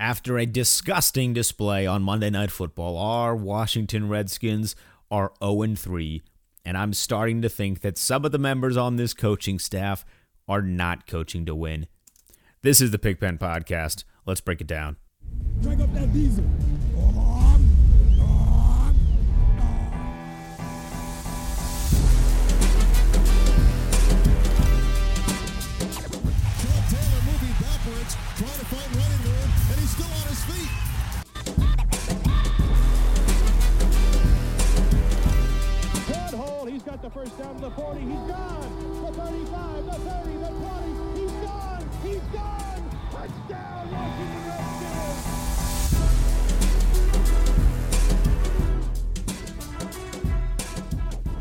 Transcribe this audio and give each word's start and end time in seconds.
After 0.00 0.38
a 0.38 0.46
disgusting 0.46 1.32
display 1.32 1.84
on 1.84 2.04
Monday 2.04 2.30
Night 2.30 2.52
Football, 2.52 2.96
our 2.96 3.34
Washington 3.34 4.08
Redskins 4.08 4.76
are 5.10 5.32
0 5.42 5.74
3, 5.74 6.22
and 6.64 6.78
I'm 6.78 6.92
starting 6.92 7.42
to 7.42 7.48
think 7.48 7.80
that 7.80 7.98
some 7.98 8.24
of 8.24 8.30
the 8.30 8.38
members 8.38 8.76
on 8.76 8.94
this 8.94 9.12
coaching 9.12 9.58
staff 9.58 10.04
are 10.46 10.62
not 10.62 11.08
coaching 11.08 11.44
to 11.46 11.54
win. 11.54 11.88
This 12.62 12.80
is 12.80 12.92
the 12.92 12.98
Pigpen 13.00 13.38
Podcast. 13.38 14.04
Let's 14.24 14.40
break 14.40 14.60
it 14.60 14.68
down. 14.68 14.98
Drag 15.62 15.80
up 15.80 15.92
that 15.94 16.12
diesel. 16.12 16.44
First 37.18 37.38
down 37.38 37.54
to 37.56 37.60
the 37.62 37.70
40. 37.72 38.00
He's 38.00 38.10
gone. 38.10 39.02
The 39.02 39.12
35, 39.12 39.86
the 39.86 39.92
30, 39.92 40.36
the 40.36 40.46
20. 40.46 41.20
He's 41.20 41.32
gone. 41.32 41.90
He's 42.04 42.22
gone. 42.32 42.90
Touchdown, 43.10 43.90
Washington 43.90 44.46
Redskins. 44.46 45.08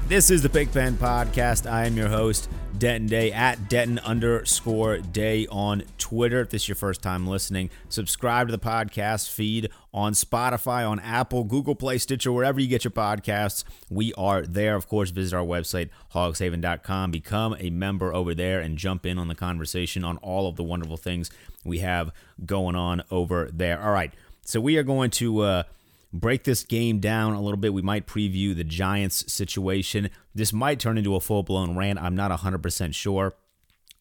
This 0.07 0.31
is 0.31 0.41
the 0.41 0.49
Big 0.49 0.71
Pen 0.71 0.95
Podcast. 0.95 1.69
I 1.69 1.85
am 1.85 1.95
your 1.95 2.09
host, 2.09 2.49
Denton 2.79 3.07
Day, 3.07 3.31
at 3.31 3.69
Denton 3.69 3.99
underscore 3.99 4.99
Day 4.99 5.47
on 5.47 5.83
Twitter. 5.97 6.41
If 6.41 6.49
this 6.49 6.63
is 6.63 6.69
your 6.69 6.75
first 6.75 7.01
time 7.01 7.25
listening, 7.25 7.69
subscribe 7.89 8.47
to 8.47 8.51
the 8.51 8.59
podcast 8.59 9.31
feed 9.31 9.69
on 9.93 10.13
Spotify, 10.13 10.87
on 10.87 10.99
Apple, 10.99 11.43
Google 11.43 11.75
Play, 11.75 11.97
Stitcher, 11.97 12.31
wherever 12.31 12.59
you 12.59 12.67
get 12.67 12.83
your 12.83 12.91
podcasts. 12.91 13.63
We 13.89 14.13
are 14.13 14.43
there. 14.43 14.75
Of 14.75 14.87
course, 14.87 15.09
visit 15.09 15.35
our 15.35 15.45
website, 15.45 15.89
hogshaven.com. 16.13 17.11
Become 17.11 17.55
a 17.59 17.69
member 17.69 18.13
over 18.13 18.35
there 18.35 18.59
and 18.59 18.77
jump 18.77 19.05
in 19.05 19.17
on 19.17 19.27
the 19.27 19.35
conversation 19.35 20.03
on 20.03 20.17
all 20.17 20.47
of 20.47 20.55
the 20.55 20.63
wonderful 20.63 20.97
things 20.97 21.31
we 21.65 21.79
have 21.79 22.11
going 22.45 22.75
on 22.75 23.03
over 23.09 23.49
there. 23.51 23.81
All 23.83 23.91
right. 23.91 24.13
So 24.43 24.61
we 24.61 24.77
are 24.77 24.83
going 24.83 25.09
to 25.11 25.39
uh, 25.41 25.63
break 26.13 26.43
this 26.43 26.63
game 26.63 26.99
down 26.99 27.33
a 27.33 27.41
little 27.41 27.57
bit. 27.57 27.73
We 27.73 27.81
might 27.81 28.07
preview 28.07 28.55
the 28.55 28.63
Giants 28.63 29.31
situation. 29.31 30.09
This 30.33 30.53
might 30.53 30.79
turn 30.79 30.97
into 30.97 31.15
a 31.15 31.19
full 31.19 31.43
blown 31.43 31.75
rant. 31.77 31.99
I'm 31.99 32.15
not 32.15 32.31
100% 32.31 32.93
sure. 32.93 33.35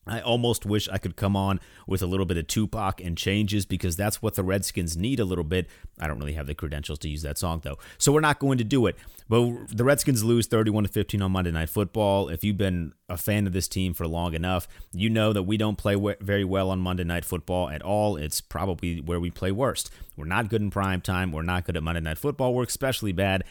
I 0.07 0.21
almost 0.21 0.65
wish 0.65 0.89
I 0.89 0.99
could 0.99 1.17
come 1.17 1.37
on 1.37 1.61
with 1.87 2.03
a 2.03 2.07
little 2.07 2.27
bit 2.27 2.37
of 2.37 2.47
Tupac 2.47 3.01
and 3.01 3.17
changes 3.19 3.67
because 3.67 3.97
that's 3.97 4.23
what 4.23 4.35
the 4.35 4.45
Redskins 4.45 4.97
need 4.97 5.19
a 5.19 5.25
little 5.25 5.45
bit. 5.45 5.69
I 5.99 6.07
don't 6.07 6.19
really 6.19 6.35
have 6.35 6.47
the 6.47 6.55
credentials 6.55 6.99
to 7.01 7.09
use 7.09 7.23
that 7.23 7.39
song 7.39 7.61
though. 7.65 7.79
So 7.99 8.13
we're 8.13 8.21
not 8.21 8.39
going 8.39 8.59
to 8.59 8.65
do 8.65 8.87
it. 8.87 8.97
But 9.29 9.77
the 9.77 9.83
Redskins 9.85 10.23
lose 10.23 10.47
31 10.47 10.85
to 10.85 10.91
15 10.91 11.21
on 11.23 11.33
Monday 11.33 11.51
Night 11.51 11.69
Football. 11.69 12.29
If 12.29 12.45
you've 12.45 12.57
been 12.57 12.93
a 13.09 13.17
fan 13.17 13.47
of 13.47 13.53
this 13.53 13.67
team 13.67 13.95
for 13.95 14.07
long 14.07 14.35
enough, 14.35 14.69
you 14.93 15.11
know 15.11 15.33
that 15.33 15.43
we 15.43 15.57
don't 15.57 15.77
play 15.77 15.97
very 16.21 16.45
well 16.45 16.71
on 16.71 16.79
Monday 16.79 17.05
Night 17.05 17.25
Football 17.25 17.69
at 17.71 17.83
all. 17.83 18.17
It's 18.17 18.41
probably 18.41 19.01
where 19.01 19.19
we 19.19 19.31
play 19.31 19.51
worst. 19.51 19.91
We're 20.17 20.27
not 20.27 20.49
good 20.49 20.63
in 20.63 20.71
prime 20.71 21.01
time. 21.01 21.33
We're 21.33 21.43
not 21.43 21.65
good 21.65 21.77
at 21.77 21.83
Monday 21.83 22.01
Night 22.01 22.19
Football. 22.19 22.55
We're 22.55 22.65
especially 22.65 23.13
bad 23.13 23.43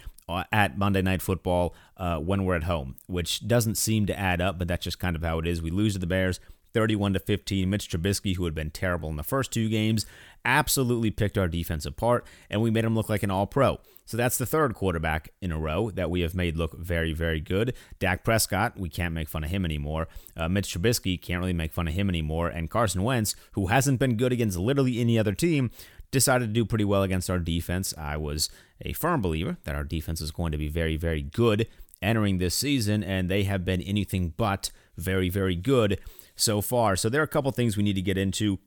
at 0.51 0.77
Monday 0.77 1.01
Night 1.01 1.21
Football 1.21 1.75
uh, 1.97 2.17
when 2.17 2.45
we're 2.45 2.55
at 2.55 2.63
home, 2.63 2.95
which 3.07 3.47
doesn't 3.47 3.75
seem 3.75 4.05
to 4.07 4.19
add 4.19 4.41
up, 4.41 4.57
but 4.57 4.67
that's 4.67 4.83
just 4.83 4.99
kind 4.99 5.15
of 5.15 5.23
how 5.23 5.39
it 5.39 5.47
is. 5.47 5.61
We 5.61 5.71
lose 5.71 5.93
to 5.93 5.99
the 5.99 6.07
Bears 6.07 6.39
31 6.73 7.13
to 7.13 7.19
15. 7.19 7.69
Mitch 7.69 7.89
Trubisky, 7.89 8.35
who 8.35 8.43
had 8.43 8.53
been 8.53 8.69
terrible 8.69 9.09
in 9.09 9.15
the 9.15 9.23
first 9.23 9.51
two 9.51 9.69
games, 9.69 10.05
absolutely 10.43 11.09
picked 11.09 11.37
our 11.37 11.47
defense 11.47 11.85
apart, 11.85 12.27
and 12.49 12.61
we 12.61 12.69
made 12.69 12.83
him 12.83 12.95
look 12.95 13.09
like 13.09 13.23
an 13.23 13.31
all 13.31 13.47
pro. 13.47 13.79
So 14.03 14.17
that's 14.17 14.37
the 14.37 14.45
third 14.45 14.75
quarterback 14.75 15.29
in 15.41 15.51
a 15.51 15.57
row 15.57 15.89
that 15.91 16.11
we 16.11 16.21
have 16.21 16.35
made 16.35 16.57
look 16.57 16.77
very, 16.77 17.13
very 17.13 17.39
good. 17.39 17.73
Dak 17.97 18.23
Prescott, 18.23 18.77
we 18.77 18.89
can't 18.89 19.16
make 19.16 19.29
fun 19.29 19.44
of 19.44 19.50
him 19.50 19.66
anymore. 19.66 20.07
Uh, 20.38 20.47
Mitch 20.47 20.73
Trubisky, 20.73 21.19
can't 21.19 21.39
really 21.39 21.53
make 21.53 21.73
fun 21.73 21.88
of 21.88 21.95
him 21.95 22.09
anymore. 22.09 22.50
And 22.50 22.69
Carson 22.69 23.03
Wentz, 23.03 23.35
who 23.53 23.67
hasn't 23.67 24.00
been 24.00 24.17
good 24.17 24.31
against 24.31 24.57
literally 24.57 25.00
any 25.00 25.17
other 25.17 25.33
team, 25.33 25.71
decided 26.15 26.47
to 26.47 26.53
do 26.53 26.63
pretty 26.63 26.85
well 26.85 27.03
against 27.03 27.29
our 27.29 27.39
defense. 27.39 27.93
I 27.97 28.15
was 28.15 28.49
a 28.81 28.93
firm 28.93 29.21
believer 29.21 29.57
that 29.65 29.75
our 29.75 29.83
defense 29.83 30.21
is 30.21 30.31
going 30.31 30.53
to 30.53 30.57
be 30.57 30.69
very, 30.69 30.95
very 30.95 31.21
good 31.21 31.67
entering 32.01 32.37
this 32.37 32.55
season, 32.55 33.03
and 33.03 33.29
they 33.29 33.43
have 33.43 33.65
been 33.65 33.81
anything 33.81 34.33
but 34.37 34.71
very, 34.97 35.27
very 35.27 35.55
good 35.55 35.99
so 36.37 36.61
far. 36.61 36.95
So 36.95 37.09
there 37.09 37.19
are 37.19 37.25
a 37.25 37.27
couple 37.27 37.51
things 37.51 37.75
we 37.75 37.83
need 37.83 37.97
to 37.97 38.01
get 38.01 38.17
into 38.17 38.59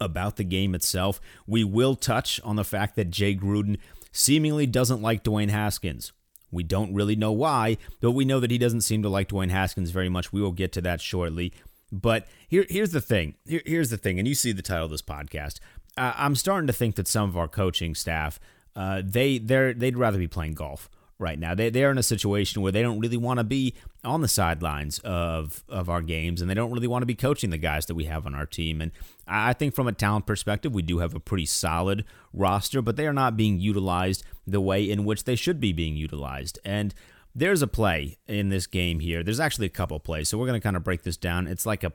about 0.00 0.36
the 0.36 0.44
game 0.44 0.74
itself. 0.74 1.20
We 1.46 1.62
will 1.62 1.94
touch 1.94 2.40
on 2.42 2.56
the 2.56 2.64
fact 2.64 2.96
that 2.96 3.10
Jay 3.10 3.36
Gruden 3.36 3.78
seemingly 4.10 4.66
doesn't 4.66 5.00
like 5.00 5.22
Dwayne 5.22 5.50
Haskins. 5.50 6.12
We 6.50 6.64
don't 6.64 6.92
really 6.92 7.16
know 7.16 7.32
why, 7.32 7.78
but 8.00 8.10
we 8.10 8.24
know 8.24 8.40
that 8.40 8.50
he 8.50 8.58
doesn't 8.58 8.80
seem 8.82 9.02
to 9.02 9.08
like 9.08 9.28
Dwayne 9.28 9.50
Haskins 9.50 9.90
very 9.90 10.08
much. 10.08 10.32
We 10.32 10.42
will 10.42 10.52
get 10.52 10.72
to 10.72 10.80
that 10.82 11.00
shortly. 11.00 11.52
But 11.92 12.26
here, 12.48 12.64
here's 12.68 12.92
the 12.92 13.02
thing. 13.02 13.34
Here, 13.46 13.62
here's 13.66 13.90
the 13.90 13.98
thing, 13.98 14.18
and 14.18 14.26
you 14.26 14.34
see 14.34 14.52
the 14.52 14.62
title 14.62 14.86
of 14.86 14.90
this 14.90 15.02
podcast. 15.02 15.60
Uh, 15.96 16.12
I'm 16.16 16.34
starting 16.34 16.66
to 16.66 16.72
think 16.72 16.96
that 16.96 17.08
some 17.08 17.28
of 17.28 17.36
our 17.36 17.48
coaching 17.48 17.94
staff, 17.94 18.40
uh, 18.74 19.02
they 19.04 19.38
they 19.38 19.72
they'd 19.72 19.98
rather 19.98 20.18
be 20.18 20.28
playing 20.28 20.54
golf 20.54 20.88
right 21.18 21.38
now. 21.38 21.54
They 21.54 21.70
they're 21.70 21.90
in 21.90 21.98
a 21.98 22.02
situation 22.02 22.62
where 22.62 22.72
they 22.72 22.82
don't 22.82 22.98
really 22.98 23.16
want 23.16 23.38
to 23.38 23.44
be 23.44 23.74
on 24.04 24.20
the 24.20 24.28
sidelines 24.28 24.98
of 25.00 25.64
of 25.68 25.88
our 25.88 26.02
games, 26.02 26.40
and 26.40 26.50
they 26.50 26.54
don't 26.54 26.72
really 26.72 26.88
want 26.88 27.02
to 27.02 27.06
be 27.06 27.14
coaching 27.14 27.50
the 27.50 27.58
guys 27.58 27.86
that 27.86 27.94
we 27.94 28.04
have 28.04 28.26
on 28.26 28.34
our 28.34 28.46
team. 28.46 28.80
And 28.82 28.90
I 29.26 29.52
think 29.52 29.74
from 29.74 29.86
a 29.86 29.92
talent 29.92 30.26
perspective, 30.26 30.74
we 30.74 30.82
do 30.82 30.98
have 30.98 31.14
a 31.14 31.20
pretty 31.20 31.46
solid 31.46 32.04
roster, 32.32 32.82
but 32.82 32.96
they 32.96 33.06
are 33.06 33.12
not 33.12 33.36
being 33.36 33.60
utilized 33.60 34.24
the 34.46 34.60
way 34.60 34.90
in 34.90 35.04
which 35.04 35.24
they 35.24 35.36
should 35.36 35.60
be 35.60 35.72
being 35.72 35.96
utilized. 35.96 36.58
And 36.64 36.94
there's 37.34 37.62
a 37.62 37.66
play 37.66 38.18
in 38.26 38.50
this 38.50 38.66
game 38.66 39.00
here. 39.00 39.22
There's 39.22 39.40
actually 39.40 39.66
a 39.66 39.70
couple 39.70 39.98
plays, 40.00 40.28
so 40.28 40.36
we're 40.36 40.46
going 40.46 40.60
to 40.60 40.64
kind 40.64 40.76
of 40.76 40.84
break 40.84 41.02
this 41.02 41.16
down. 41.16 41.46
It's 41.46 41.64
like 41.64 41.84
a 41.84 41.92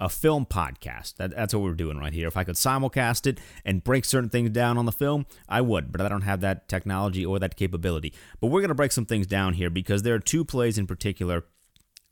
a 0.00 0.08
film 0.08 0.46
podcast. 0.46 1.16
That, 1.16 1.36
that's 1.36 1.54
what 1.54 1.62
we're 1.62 1.74
doing 1.74 1.98
right 1.98 2.12
here. 2.12 2.26
If 2.26 2.36
I 2.36 2.44
could 2.44 2.56
simulcast 2.56 3.26
it 3.26 3.38
and 3.64 3.84
break 3.84 4.04
certain 4.04 4.30
things 4.30 4.50
down 4.50 4.78
on 4.78 4.86
the 4.86 4.92
film, 4.92 5.26
I 5.48 5.60
would, 5.60 5.92
but 5.92 6.00
I 6.00 6.08
don't 6.08 6.22
have 6.22 6.40
that 6.40 6.68
technology 6.68 7.24
or 7.24 7.38
that 7.38 7.56
capability. 7.56 8.14
But 8.40 8.48
we're 8.48 8.60
going 8.60 8.68
to 8.68 8.74
break 8.74 8.92
some 8.92 9.06
things 9.06 9.26
down 9.26 9.54
here 9.54 9.70
because 9.70 10.02
there 10.02 10.14
are 10.14 10.20
two 10.20 10.44
plays 10.44 10.78
in 10.78 10.86
particular 10.86 11.44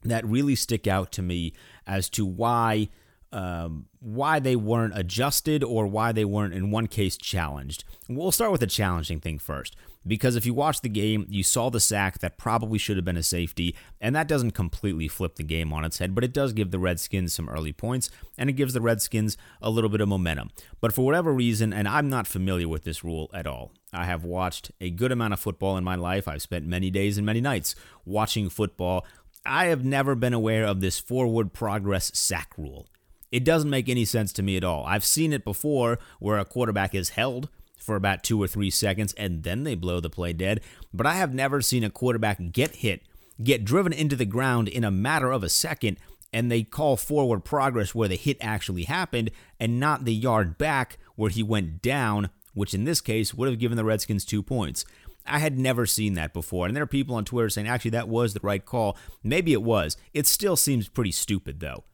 that 0.05 0.25
really 0.25 0.55
stick 0.55 0.87
out 0.87 1.11
to 1.13 1.23
me 1.23 1.55
as 1.87 2.09
to 2.11 2.25
why 2.25 2.89
um, 3.33 3.87
why 4.01 4.39
they 4.39 4.57
weren't 4.57 4.97
adjusted 4.97 5.63
or 5.63 5.87
why 5.87 6.13
they 6.13 6.25
weren't 6.25 6.55
in 6.55 6.71
one 6.71 6.87
case 6.87 7.17
challenged. 7.17 7.85
We'll 8.09 8.33
start 8.33 8.53
with 8.53 8.61
the 8.61 8.67
challenging 8.67 9.21
thing 9.21 9.39
first. 9.39 9.77
Because 10.07 10.37
if 10.37 10.47
you 10.47 10.55
watch 10.55 10.81
the 10.81 10.89
game, 10.89 11.27
you 11.29 11.43
saw 11.43 11.69
the 11.69 11.81
sack 11.81 12.21
that 12.21 12.39
probably 12.39 12.79
should 12.79 12.97
have 12.97 13.05
been 13.05 13.19
a 13.19 13.23
safety, 13.23 13.77
and 14.01 14.17
that 14.17 14.29
doesn't 14.29 14.53
completely 14.53 15.07
flip 15.07 15.37
the 15.37 15.43
game 15.43 15.71
on 15.73 15.85
its 15.85 15.99
head, 15.99 16.15
but 16.15 16.25
it 16.25 16.33
does 16.33 16.55
give 16.55 16.71
the 16.71 16.79
Redskins 16.79 17.35
some 17.35 17.49
early 17.49 17.73
points, 17.73 18.09
and 18.39 18.49
it 18.49 18.55
gives 18.55 18.73
the 18.73 18.81
Redskins 18.81 19.37
a 19.61 19.69
little 19.69 19.91
bit 19.91 20.01
of 20.01 20.09
momentum. 20.09 20.51
But 20.81 20.95
for 20.95 21.05
whatever 21.05 21.33
reason, 21.33 21.75
and 21.75 21.87
I'm 21.87 22.09
not 22.09 22.27
familiar 22.27 22.69
with 22.69 22.85
this 22.85 23.05
rule 23.05 23.29
at 23.35 23.47
all, 23.47 23.73
I 23.93 24.05
have 24.05 24.25
watched 24.25 24.71
a 24.81 24.89
good 24.89 25.13
amount 25.13 25.35
of 25.35 25.41
football 25.41 25.77
in 25.77 25.85
my 25.85 25.97
life. 25.97 26.27
I've 26.27 26.43
spent 26.43 26.65
many 26.65 26.91
days 26.91 27.19
and 27.19 27.27
many 27.27 27.43
nights 27.43 27.75
watching 28.07 28.49
football. 28.49 29.05
I 29.45 29.67
have 29.67 29.85
never 29.85 30.15
been 30.15 30.33
aware 30.33 30.65
of 30.65 30.81
this 30.81 30.99
forward 30.99 31.53
progress 31.53 32.11
sack 32.15 32.53
rule. 32.57 32.87
It 33.31 33.45
doesn't 33.45 33.71
make 33.71 33.89
any 33.89 34.05
sense 34.05 34.33
to 34.35 34.43
me 34.43 34.57
at 34.57 34.65
all. 34.65 34.85
I've 34.87 35.05
seen 35.05 35.33
it 35.33 35.45
before 35.45 35.99
where 36.19 36.39
a 36.39 36.45
quarterback 36.45 36.95
is 36.95 37.11
held 37.11 37.49
for 37.77 37.97
about 37.97 38.23
two 38.23 38.43
or 38.43 38.47
three 38.47 38.71
seconds 38.71 39.13
and 39.15 39.43
then 39.43 39.65
they 39.65 39.75
blow 39.75 40.01
the 40.01 40.11
play 40.11 40.33
dead, 40.33 40.61
but 40.93 41.07
I 41.07 41.15
have 41.15 41.35
never 41.35 41.61
seen 41.61 41.85
a 41.85 41.91
quarterback 41.91 42.39
get 42.53 42.77
hit, 42.77 43.03
get 43.43 43.65
driven 43.65 43.93
into 43.93 44.17
the 44.17 44.25
ground 44.25 44.69
in 44.69 44.85
a 44.85 44.91
matter 44.91 45.31
of 45.31 45.43
a 45.43 45.49
second, 45.49 45.99
and 46.33 46.51
they 46.51 46.63
call 46.63 46.97
forward 46.97 47.45
progress 47.45 47.95
where 47.95 48.09
the 48.09 48.17
hit 48.17 48.37
actually 48.41 48.85
happened 48.85 49.31
and 49.59 49.81
not 49.81 50.05
the 50.05 50.15
yard 50.15 50.59
back 50.59 50.99
where 51.17 51.31
he 51.31 51.43
went 51.43 51.81
down, 51.81 52.31
which 52.55 52.75
in 52.75 52.85
this 52.85 53.01
case 53.01 53.33
would 53.33 53.49
have 53.49 53.59
given 53.59 53.77
the 53.77 53.85
Redskins 53.85 54.25
two 54.25 54.43
points. 54.43 54.85
I 55.27 55.39
had 55.39 55.59
never 55.59 55.87
seen 55.87 56.15
that 56.15 56.33
before. 56.33 56.67
And 56.67 56.75
there 56.75 56.83
are 56.83 56.87
people 56.87 57.15
on 57.15 57.25
Twitter 57.25 57.51
saying, 57.51 57.69
actually, 57.69 57.91
that 57.93 58.09
was 58.09 58.33
the 58.33 58.41
right 58.43 58.65
call. 58.65 58.97
Maybe 59.23 59.53
it 59.53 59.63
was. 59.63 59.97
It 60.15 60.27
still 60.27 60.57
seems 60.57 60.89
pretty 60.89 61.13
stupid, 61.13 61.61
though. 61.61 61.85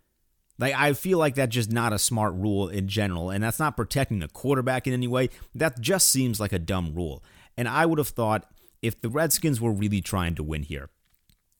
Like 0.58 0.74
I 0.74 0.92
feel 0.92 1.18
like 1.18 1.34
that's 1.34 1.54
just 1.54 1.72
not 1.72 1.92
a 1.92 1.98
smart 1.98 2.34
rule 2.34 2.68
in 2.68 2.88
general, 2.88 3.30
and 3.30 3.42
that's 3.42 3.58
not 3.58 3.76
protecting 3.76 4.20
the 4.20 4.28
quarterback 4.28 4.86
in 4.86 4.92
any 4.92 5.08
way. 5.08 5.30
That 5.54 5.80
just 5.80 6.08
seems 6.08 6.38
like 6.38 6.52
a 6.52 6.58
dumb 6.58 6.94
rule. 6.94 7.22
And 7.56 7.68
I 7.68 7.86
would 7.86 7.98
have 7.98 8.08
thought 8.08 8.50
if 8.82 9.00
the 9.00 9.08
Redskins 9.08 9.60
were 9.60 9.72
really 9.72 10.00
trying 10.00 10.34
to 10.36 10.42
win 10.42 10.62
here, 10.62 10.90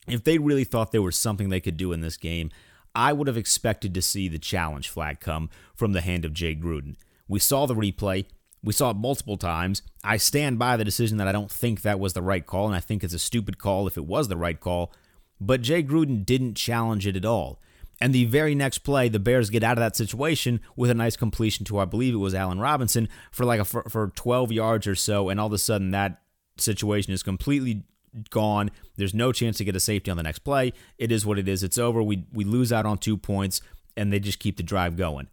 if 0.07 0.23
they 0.23 0.37
really 0.37 0.63
thought 0.63 0.91
there 0.91 1.01
was 1.01 1.17
something 1.17 1.49
they 1.49 1.59
could 1.59 1.77
do 1.77 1.91
in 1.91 2.01
this 2.01 2.17
game, 2.17 2.51
I 2.93 3.11
would 3.11 3.27
have 3.27 3.37
expected 3.37 3.93
to 3.93 4.01
see 4.01 4.27
the 4.27 4.39
challenge 4.39 4.87
flag 4.87 5.19
come 5.19 5.49
from 5.75 5.91
the 5.91 6.01
hand 6.01 6.23
of 6.23 6.33
Jay 6.33 6.55
Gruden. 6.55 6.95
We 7.27 7.39
saw 7.39 7.65
the 7.65 7.75
replay. 7.75 8.25
We 8.63 8.73
saw 8.73 8.91
it 8.91 8.97
multiple 8.97 9.37
times. 9.37 9.81
I 10.03 10.17
stand 10.17 10.57
by 10.57 10.77
the 10.77 10.85
decision 10.85 11.17
that 11.17 11.27
I 11.27 11.31
don't 11.31 11.51
think 11.51 11.81
that 11.81 11.99
was 11.99 12.13
the 12.13 12.21
right 12.21 12.45
call, 12.45 12.67
and 12.67 12.75
I 12.75 12.79
think 12.79 13.03
it's 13.03 13.13
a 13.13 13.19
stupid 13.19 13.57
call 13.57 13.87
if 13.87 13.97
it 13.97 14.05
was 14.05 14.27
the 14.27 14.37
right 14.37 14.59
call. 14.59 14.93
But 15.41 15.61
Jay 15.61 15.83
Gruden 15.83 16.25
didn't 16.25 16.55
challenge 16.55 17.05
it 17.05 17.17
at 17.17 17.25
all. 17.25 17.59
And 18.01 18.13
the 18.13 18.25
very 18.25 18.55
next 18.55 18.79
play, 18.79 19.07
the 19.07 19.19
Bears 19.19 19.49
get 19.49 19.63
out 19.63 19.77
of 19.77 19.81
that 19.81 19.95
situation 19.95 20.59
with 20.75 20.89
a 20.89 20.93
nice 20.93 21.15
completion 21.15 21.65
to, 21.65 21.79
I 21.79 21.85
believe 21.85 22.13
it 22.13 22.17
was 22.17 22.35
Allen 22.35 22.59
Robinson, 22.59 23.07
for 23.31 23.45
like 23.45 23.59
a, 23.59 23.65
for, 23.65 23.83
for 23.83 24.11
12 24.15 24.51
yards 24.51 24.85
or 24.85 24.95
so. 24.95 25.29
And 25.29 25.39
all 25.39 25.47
of 25.47 25.53
a 25.53 25.57
sudden, 25.57 25.91
that 25.91 26.21
situation 26.57 27.13
is 27.13 27.23
completely 27.23 27.83
gone. 28.29 28.71
There's 28.95 29.13
no 29.13 29.31
chance 29.31 29.57
to 29.57 29.63
get 29.63 29.75
a 29.75 29.79
safety 29.79 30.11
on 30.11 30.17
the 30.17 30.23
next 30.23 30.39
play. 30.39 30.73
It 30.97 31.11
is 31.11 31.25
what 31.25 31.39
it 31.39 31.47
is. 31.47 31.63
It's 31.63 31.77
over. 31.77 32.01
We 32.01 32.25
we 32.33 32.43
lose 32.43 32.71
out 32.71 32.85
on 32.85 32.97
two 32.97 33.17
points, 33.17 33.61
and 33.95 34.11
they 34.11 34.19
just 34.19 34.39
keep 34.39 34.57
the 34.57 34.63
drive 34.63 34.97
going. 34.97 35.27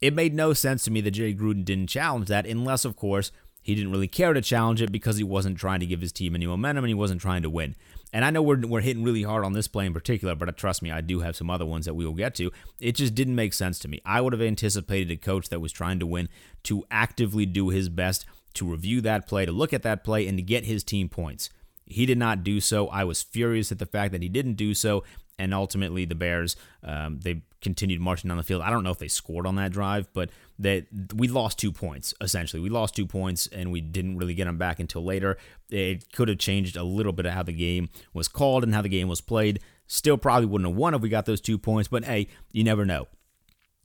It 0.00 0.14
made 0.14 0.34
no 0.34 0.52
sense 0.52 0.84
to 0.84 0.90
me 0.90 1.00
that 1.02 1.12
Jay 1.12 1.34
Gruden 1.34 1.64
didn't 1.64 1.88
challenge 1.88 2.28
that, 2.28 2.46
unless, 2.46 2.84
of 2.84 2.96
course, 2.96 3.32
he 3.62 3.74
didn't 3.74 3.90
really 3.90 4.08
care 4.08 4.32
to 4.32 4.42
challenge 4.42 4.82
it 4.82 4.92
because 4.92 5.16
he 5.16 5.24
wasn't 5.24 5.58
trying 5.58 5.80
to 5.80 5.86
give 5.86 6.00
his 6.00 6.12
team 6.12 6.34
any 6.34 6.46
momentum 6.46 6.84
and 6.84 6.88
he 6.88 6.94
wasn't 6.94 7.20
trying 7.20 7.42
to 7.42 7.50
win. 7.50 7.74
And 8.12 8.24
I 8.24 8.30
know 8.30 8.42
we're, 8.42 8.60
we're 8.66 8.80
hitting 8.80 9.02
really 9.02 9.24
hard 9.24 9.44
on 9.44 9.52
this 9.52 9.68
play 9.68 9.84
in 9.84 9.92
particular, 9.92 10.34
but 10.34 10.56
trust 10.56 10.80
me, 10.80 10.90
I 10.90 11.00
do 11.00 11.20
have 11.20 11.36
some 11.36 11.50
other 11.50 11.66
ones 11.66 11.84
that 11.86 11.94
we 11.94 12.06
will 12.06 12.14
get 12.14 12.34
to. 12.36 12.50
It 12.80 12.92
just 12.92 13.14
didn't 13.14 13.34
make 13.34 13.52
sense 13.52 13.78
to 13.80 13.88
me. 13.88 14.00
I 14.04 14.20
would 14.20 14.32
have 14.32 14.42
anticipated 14.42 15.10
a 15.10 15.16
coach 15.16 15.48
that 15.48 15.60
was 15.60 15.72
trying 15.72 15.98
to 15.98 16.06
win 16.06 16.28
to 16.64 16.84
actively 16.90 17.46
do 17.46 17.68
his 17.68 17.88
best 17.88 18.24
to 18.54 18.64
review 18.64 19.00
that 19.02 19.26
play, 19.26 19.44
to 19.44 19.52
look 19.52 19.72
at 19.72 19.82
that 19.82 20.02
play, 20.02 20.26
and 20.26 20.38
to 20.38 20.42
get 20.42 20.64
his 20.64 20.82
team 20.82 21.08
points. 21.08 21.50
He 21.84 22.06
did 22.06 22.18
not 22.18 22.42
do 22.42 22.60
so. 22.60 22.88
I 22.88 23.04
was 23.04 23.22
furious 23.22 23.70
at 23.70 23.78
the 23.78 23.86
fact 23.86 24.12
that 24.12 24.22
he 24.22 24.28
didn't 24.28 24.54
do 24.54 24.74
so, 24.74 25.04
and 25.38 25.52
ultimately 25.52 26.04
the 26.04 26.14
Bears 26.14 26.56
um, 26.82 27.20
they 27.20 27.42
continued 27.60 28.00
marching 28.00 28.28
down 28.28 28.36
the 28.36 28.42
field. 28.42 28.62
I 28.62 28.70
don't 28.70 28.84
know 28.84 28.90
if 28.90 28.98
they 28.98 29.08
scored 29.08 29.46
on 29.46 29.56
that 29.56 29.72
drive, 29.72 30.08
but 30.12 30.30
that 30.58 30.86
we 31.14 31.28
lost 31.28 31.58
two 31.58 31.72
points 31.72 32.14
essentially. 32.20 32.60
We 32.60 32.68
lost 32.68 32.96
two 32.96 33.06
points, 33.06 33.46
and 33.48 33.70
we 33.70 33.80
didn't 33.80 34.18
really 34.18 34.34
get 34.34 34.46
them 34.46 34.58
back 34.58 34.80
until 34.80 35.04
later. 35.04 35.36
It 35.70 36.12
could 36.12 36.28
have 36.28 36.38
changed 36.38 36.76
a 36.76 36.82
little 36.82 37.12
bit 37.12 37.26
of 37.26 37.32
how 37.32 37.42
the 37.42 37.52
game 37.52 37.88
was 38.12 38.28
called 38.28 38.64
and 38.64 38.74
how 38.74 38.82
the 38.82 38.88
game 38.88 39.08
was 39.08 39.20
played. 39.20 39.60
Still, 39.86 40.16
probably 40.16 40.46
wouldn't 40.46 40.68
have 40.68 40.76
won 40.76 40.94
if 40.94 41.00
we 41.00 41.08
got 41.08 41.26
those 41.26 41.40
two 41.40 41.58
points, 41.58 41.88
but 41.88 42.04
hey, 42.04 42.28
you 42.52 42.64
never 42.64 42.84
know. 42.84 43.06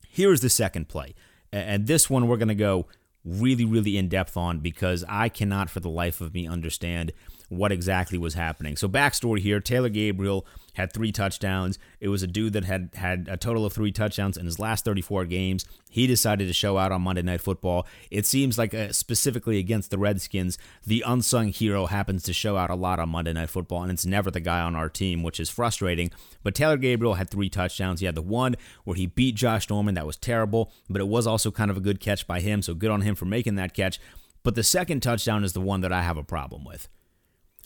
Here's 0.09 0.41
the 0.41 0.49
second 0.49 0.87
play, 0.87 1.13
and 1.51 1.87
this 1.87 2.09
one 2.09 2.27
we're 2.27 2.37
gonna 2.37 2.55
go 2.55 2.87
really, 3.23 3.65
really 3.65 3.97
in 3.97 4.09
depth 4.09 4.35
on 4.35 4.59
because 4.59 5.05
I 5.07 5.29
cannot 5.29 5.69
for 5.69 5.79
the 5.79 5.89
life 5.89 6.21
of 6.21 6.33
me 6.33 6.47
understand 6.47 7.13
what 7.51 7.71
exactly 7.71 8.17
was 8.17 8.33
happening. 8.33 8.77
So, 8.77 8.87
backstory 8.87 9.39
here 9.39 9.59
Taylor 9.59 9.89
Gabriel 9.89 10.45
had 10.75 10.93
three 10.93 11.11
touchdowns. 11.11 11.77
It 11.99 12.07
was 12.07 12.23
a 12.23 12.27
dude 12.27 12.53
that 12.53 12.63
had 12.63 12.91
had 12.93 13.27
a 13.29 13.35
total 13.35 13.65
of 13.65 13.73
three 13.73 13.91
touchdowns 13.91 14.37
in 14.37 14.45
his 14.45 14.57
last 14.57 14.85
34 14.85 15.25
games. 15.25 15.65
He 15.89 16.07
decided 16.07 16.47
to 16.47 16.53
show 16.53 16.77
out 16.77 16.93
on 16.93 17.01
Monday 17.01 17.23
Night 17.23 17.41
Football. 17.41 17.85
It 18.09 18.25
seems 18.25 18.57
like, 18.57 18.73
uh, 18.73 18.93
specifically 18.93 19.59
against 19.59 19.91
the 19.91 19.97
Redskins, 19.97 20.57
the 20.85 21.03
unsung 21.05 21.49
hero 21.49 21.87
happens 21.87 22.23
to 22.23 22.33
show 22.33 22.55
out 22.55 22.69
a 22.69 22.75
lot 22.75 23.01
on 23.01 23.09
Monday 23.09 23.33
Night 23.33 23.49
Football, 23.49 23.83
and 23.83 23.91
it's 23.91 24.05
never 24.05 24.31
the 24.31 24.39
guy 24.39 24.61
on 24.61 24.73
our 24.73 24.87
team, 24.87 25.21
which 25.21 25.37
is 25.37 25.49
frustrating. 25.49 26.09
But 26.43 26.55
Taylor 26.55 26.77
Gabriel 26.77 27.15
had 27.15 27.29
three 27.29 27.49
touchdowns. 27.49 27.99
He 27.99 28.05
had 28.05 28.15
the 28.15 28.21
one 28.21 28.55
where 28.85 28.95
he 28.95 29.07
beat 29.07 29.35
Josh 29.35 29.69
Norman. 29.69 29.95
That 29.95 30.07
was 30.07 30.15
terrible, 30.15 30.71
but 30.89 31.01
it 31.01 31.07
was 31.09 31.27
also 31.27 31.51
kind 31.51 31.69
of 31.69 31.75
a 31.75 31.81
good 31.81 31.99
catch 31.99 32.25
by 32.25 32.39
him, 32.39 32.61
so 32.61 32.73
good 32.73 32.91
on 32.91 33.01
him 33.01 33.15
for 33.15 33.25
making 33.25 33.55
that 33.55 33.73
catch. 33.73 33.99
But 34.41 34.55
the 34.55 34.63
second 34.63 35.01
touchdown 35.01 35.43
is 35.43 35.51
the 35.51 35.59
one 35.59 35.81
that 35.81 35.91
I 35.91 36.01
have 36.01 36.17
a 36.17 36.23
problem 36.23 36.63
with. 36.63 36.87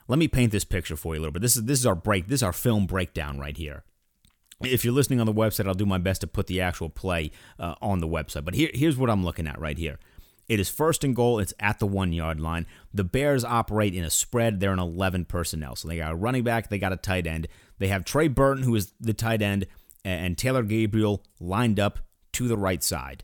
Let 0.07 0.19
me 0.19 0.27
paint 0.27 0.51
this 0.51 0.65
picture 0.65 0.95
for 0.95 1.15
you 1.15 1.19
a 1.19 1.21
little 1.21 1.33
bit. 1.33 1.41
This 1.41 1.55
is 1.55 1.63
this 1.63 1.79
is 1.79 1.85
our 1.85 1.95
break. 1.95 2.27
This 2.27 2.39
is 2.39 2.43
our 2.43 2.53
film 2.53 2.85
breakdown 2.85 3.39
right 3.39 3.57
here. 3.57 3.83
If 4.61 4.85
you're 4.85 4.93
listening 4.93 5.19
on 5.19 5.25
the 5.25 5.33
website, 5.33 5.67
I'll 5.67 5.73
do 5.73 5.85
my 5.85 5.97
best 5.97 6.21
to 6.21 6.27
put 6.27 6.47
the 6.47 6.61
actual 6.61 6.89
play 6.89 7.31
uh, 7.59 7.75
on 7.81 7.99
the 7.99 8.07
website. 8.07 8.45
But 8.45 8.53
here, 8.53 8.69
here's 8.73 8.97
what 8.97 9.09
I'm 9.09 9.23
looking 9.23 9.47
at 9.47 9.59
right 9.59 9.77
here. 9.77 9.99
It 10.47 10.59
is 10.59 10.69
first 10.69 11.03
and 11.03 11.15
goal. 11.15 11.39
It's 11.39 11.53
at 11.59 11.79
the 11.79 11.87
one 11.87 12.13
yard 12.13 12.39
line. 12.39 12.67
The 12.93 13.03
Bears 13.03 13.43
operate 13.43 13.95
in 13.95 14.03
a 14.03 14.09
spread. 14.09 14.59
They're 14.59 14.71
an 14.71 14.79
11 14.79 15.25
personnel. 15.25 15.75
So 15.75 15.87
they 15.87 15.97
got 15.97 16.11
a 16.11 16.15
running 16.15 16.43
back, 16.43 16.69
they 16.69 16.77
got 16.77 16.93
a 16.93 16.97
tight 16.97 17.27
end. 17.27 17.47
They 17.79 17.87
have 17.87 18.05
Trey 18.05 18.27
Burton, 18.27 18.63
who 18.63 18.75
is 18.75 18.93
the 18.99 19.13
tight 19.13 19.41
end, 19.41 19.65
and 20.03 20.37
Taylor 20.37 20.63
Gabriel 20.63 21.23
lined 21.39 21.79
up 21.79 21.99
to 22.33 22.47
the 22.47 22.57
right 22.57 22.83
side. 22.83 23.23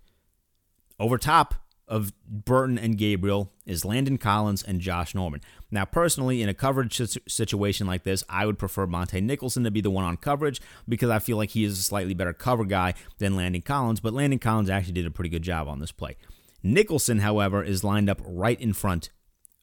Over 1.00 1.18
top, 1.18 1.56
of 1.92 2.14
Burton 2.26 2.80
and 2.80 2.98
Gabriel 2.98 3.52
is 3.66 3.84
Landon 3.84 4.18
Collins 4.18 4.64
and 4.64 4.80
Josh 4.80 5.14
Norman. 5.14 5.42
Now, 5.70 5.84
personally, 5.84 6.42
in 6.42 6.48
a 6.48 6.54
coverage 6.54 6.96
situation 7.28 7.86
like 7.86 8.04
this, 8.04 8.24
I 8.30 8.46
would 8.46 8.58
prefer 8.58 8.88
Montae 8.88 9.22
Nicholson 9.22 9.66
to 9.66 9.72
be 9.72 9.82
the 9.82 9.92
one 9.92 10.06
on 10.06 10.16
coverage 10.16 10.62
because 10.88 11.10
I 11.10 11.20
feel 11.20 11.36
like 11.36 11.50
he 11.50 11.66
is 11.66 11.78
a 11.78 11.84
slightly 11.84 12.14
better 12.14 12.32
cover 12.32 12.64
guy 12.64 12.94
than 13.18 13.36
Landon 13.36 13.62
Collins, 13.62 14.00
but 14.00 14.14
Landon 14.14 14.40
Collins 14.40 14.70
actually 14.70 14.94
did 14.94 15.06
a 15.06 15.12
pretty 15.12 15.30
good 15.30 15.42
job 15.42 15.68
on 15.68 15.80
this 15.80 15.92
play. 15.92 16.16
Nicholson, 16.64 17.20
however, 17.20 17.62
is 17.62 17.84
lined 17.84 18.10
up 18.10 18.22
right 18.26 18.60
in 18.60 18.72
front 18.72 19.10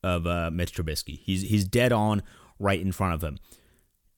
of 0.02 0.26
uh, 0.26 0.50
Mitch 0.52 0.74
Trubisky. 0.74 1.20
He's, 1.22 1.42
he's 1.42 1.64
dead 1.64 1.92
on 1.92 2.22
right 2.58 2.80
in 2.80 2.92
front 2.92 3.14
of 3.14 3.24
him. 3.24 3.38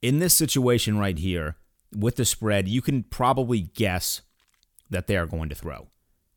In 0.02 0.18
this 0.18 0.36
situation 0.36 0.98
right 0.98 1.16
here, 1.16 1.56
with 1.94 2.16
the 2.16 2.24
spread, 2.24 2.66
you 2.66 2.82
can 2.82 3.04
probably 3.04 3.60
guess 3.60 4.22
that 4.88 5.06
they 5.06 5.16
are 5.16 5.26
going 5.26 5.48
to 5.48 5.54
throw. 5.54 5.89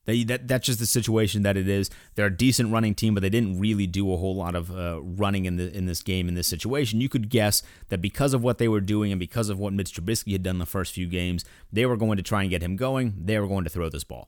They, 0.05 0.23
that 0.25 0.49
that's 0.49 0.65
just 0.65 0.79
the 0.79 0.85
situation 0.85 1.43
that 1.43 1.55
it 1.55 1.69
is. 1.69 1.89
They're 2.15 2.25
a 2.25 2.35
decent 2.35 2.73
running 2.73 2.93
team, 2.93 3.13
but 3.13 3.21
they 3.21 3.29
didn't 3.29 3.59
really 3.59 3.87
do 3.87 4.11
a 4.11 4.17
whole 4.17 4.35
lot 4.35 4.53
of 4.53 4.69
uh, 4.69 5.01
running 5.01 5.45
in 5.45 5.55
the 5.55 5.75
in 5.75 5.85
this 5.85 6.03
game 6.03 6.27
in 6.27 6.35
this 6.35 6.47
situation. 6.47 6.99
You 6.99 7.07
could 7.07 7.29
guess 7.29 7.63
that 7.87 8.01
because 8.01 8.33
of 8.33 8.43
what 8.43 8.57
they 8.57 8.67
were 8.67 8.81
doing 8.81 9.13
and 9.13 9.19
because 9.19 9.47
of 9.47 9.59
what 9.59 9.71
Mitch 9.71 9.93
Trubisky 9.93 10.33
had 10.33 10.43
done 10.43 10.59
the 10.59 10.65
first 10.65 10.93
few 10.93 11.07
games, 11.07 11.45
they 11.71 11.85
were 11.85 11.95
going 11.95 12.17
to 12.17 12.23
try 12.23 12.41
and 12.41 12.49
get 12.49 12.61
him 12.61 12.75
going. 12.75 13.13
They 13.17 13.39
were 13.39 13.47
going 13.47 13.63
to 13.63 13.69
throw 13.69 13.87
this 13.87 14.03
ball. 14.03 14.27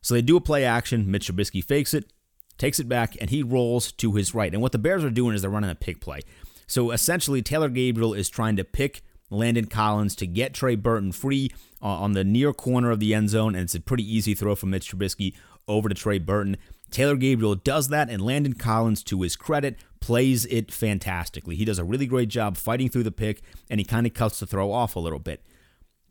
So 0.00 0.14
they 0.14 0.22
do 0.22 0.36
a 0.36 0.40
play 0.40 0.64
action. 0.64 1.10
Mitch 1.10 1.30
Trubisky 1.30 1.62
fakes 1.62 1.92
it, 1.92 2.10
takes 2.56 2.78
it 2.78 2.88
back, 2.88 3.16
and 3.20 3.28
he 3.28 3.42
rolls 3.42 3.92
to 3.92 4.12
his 4.12 4.34
right. 4.34 4.52
And 4.52 4.62
what 4.62 4.72
the 4.72 4.78
Bears 4.78 5.04
are 5.04 5.10
doing 5.10 5.34
is 5.34 5.42
they're 5.42 5.50
running 5.50 5.68
a 5.70 5.74
pick 5.74 6.00
play. 6.00 6.20
So 6.66 6.90
essentially, 6.90 7.42
Taylor 7.42 7.68
Gabriel 7.68 8.14
is 8.14 8.30
trying 8.30 8.56
to 8.56 8.64
pick 8.64 9.02
Landon 9.30 9.66
Collins 9.66 10.14
to 10.16 10.26
get 10.26 10.54
Trey 10.54 10.76
Burton 10.76 11.12
free 11.12 11.50
uh, 11.82 11.86
on 11.86 12.12
the 12.12 12.24
near 12.24 12.52
corner 12.52 12.90
of 12.90 13.00
the 13.00 13.14
end 13.14 13.30
zone, 13.30 13.54
and 13.54 13.64
it's 13.64 13.74
a 13.74 13.80
pretty 13.80 14.04
easy 14.04 14.34
throw 14.34 14.54
from 14.54 14.70
Mitch 14.70 14.90
Trubisky 14.90 15.34
over 15.68 15.88
to 15.88 15.94
Trey 15.94 16.18
Burton. 16.18 16.56
Taylor 16.90 17.16
Gabriel 17.16 17.56
does 17.56 17.88
that, 17.88 18.08
and 18.08 18.22
Landon 18.22 18.54
Collins, 18.54 19.02
to 19.04 19.22
his 19.22 19.36
credit, 19.36 19.76
plays 20.00 20.44
it 20.46 20.70
fantastically. 20.70 21.56
He 21.56 21.64
does 21.64 21.78
a 21.78 21.84
really 21.84 22.06
great 22.06 22.28
job 22.28 22.56
fighting 22.56 22.88
through 22.88 23.02
the 23.02 23.10
pick, 23.10 23.42
and 23.68 23.80
he 23.80 23.84
kind 23.84 24.06
of 24.06 24.14
cuts 24.14 24.38
the 24.38 24.46
throw 24.46 24.70
off 24.70 24.94
a 24.94 25.00
little 25.00 25.18
bit. 25.18 25.44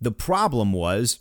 The 0.02 0.12
problem 0.12 0.74
was 0.74 1.20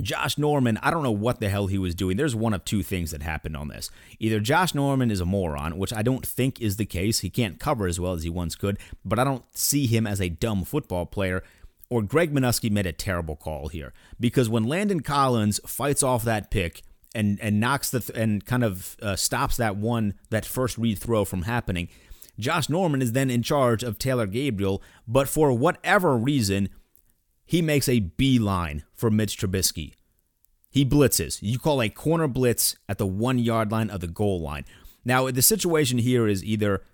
Josh 0.00 0.38
Norman, 0.38 0.78
I 0.82 0.90
don't 0.90 1.02
know 1.02 1.10
what 1.10 1.40
the 1.40 1.48
hell 1.48 1.66
he 1.66 1.78
was 1.78 1.94
doing. 1.94 2.16
There's 2.16 2.34
one 2.34 2.54
of 2.54 2.64
two 2.64 2.82
things 2.82 3.10
that 3.10 3.22
happened 3.22 3.56
on 3.56 3.68
this. 3.68 3.90
Either 4.18 4.40
Josh 4.40 4.74
Norman 4.74 5.10
is 5.10 5.20
a 5.20 5.26
moron, 5.26 5.78
which 5.78 5.92
I 5.92 6.02
don't 6.02 6.24
think 6.24 6.60
is 6.60 6.76
the 6.76 6.86
case. 6.86 7.20
He 7.20 7.30
can't 7.30 7.58
cover 7.58 7.86
as 7.86 8.00
well 8.00 8.12
as 8.12 8.22
he 8.22 8.30
once 8.30 8.54
could, 8.54 8.78
but 9.04 9.18
I 9.18 9.24
don't 9.24 9.44
see 9.52 9.86
him 9.86 10.06
as 10.06 10.20
a 10.20 10.28
dumb 10.28 10.64
football 10.64 11.06
player. 11.06 11.42
Or 11.90 12.02
Greg 12.02 12.32
Manusky 12.32 12.70
made 12.70 12.86
a 12.86 12.92
terrible 12.92 13.34
call 13.34 13.68
here 13.68 13.92
because 14.20 14.48
when 14.48 14.64
Landon 14.64 15.00
Collins 15.00 15.58
fights 15.66 16.04
off 16.04 16.22
that 16.22 16.50
pick 16.50 16.82
and 17.16 17.40
and 17.40 17.58
knocks 17.58 17.90
the 17.90 17.98
th- 17.98 18.16
and 18.16 18.46
kind 18.46 18.62
of 18.62 18.96
uh, 19.02 19.16
stops 19.16 19.56
that 19.56 19.76
one 19.76 20.14
that 20.30 20.46
first 20.46 20.78
read 20.78 21.00
throw 21.00 21.24
from 21.24 21.42
happening, 21.42 21.88
Josh 22.38 22.68
Norman 22.68 23.02
is 23.02 23.10
then 23.10 23.28
in 23.28 23.42
charge 23.42 23.82
of 23.82 23.98
Taylor 23.98 24.28
Gabriel, 24.28 24.80
but 25.08 25.28
for 25.28 25.52
whatever 25.52 26.16
reason, 26.16 26.68
he 27.50 27.62
makes 27.62 27.88
a 27.88 27.98
beeline 27.98 28.84
for 28.94 29.10
Mitch 29.10 29.36
Trubisky. 29.36 29.94
He 30.70 30.86
blitzes. 30.86 31.40
You 31.42 31.58
call 31.58 31.82
a 31.82 31.88
corner 31.88 32.28
blitz 32.28 32.76
at 32.88 32.98
the 32.98 33.08
one 33.08 33.40
yard 33.40 33.72
line 33.72 33.90
of 33.90 33.98
the 33.98 34.06
goal 34.06 34.40
line. 34.40 34.64
Now, 35.04 35.28
the 35.32 35.42
situation 35.42 35.98
here 35.98 36.28
is 36.28 36.44
either 36.44 36.84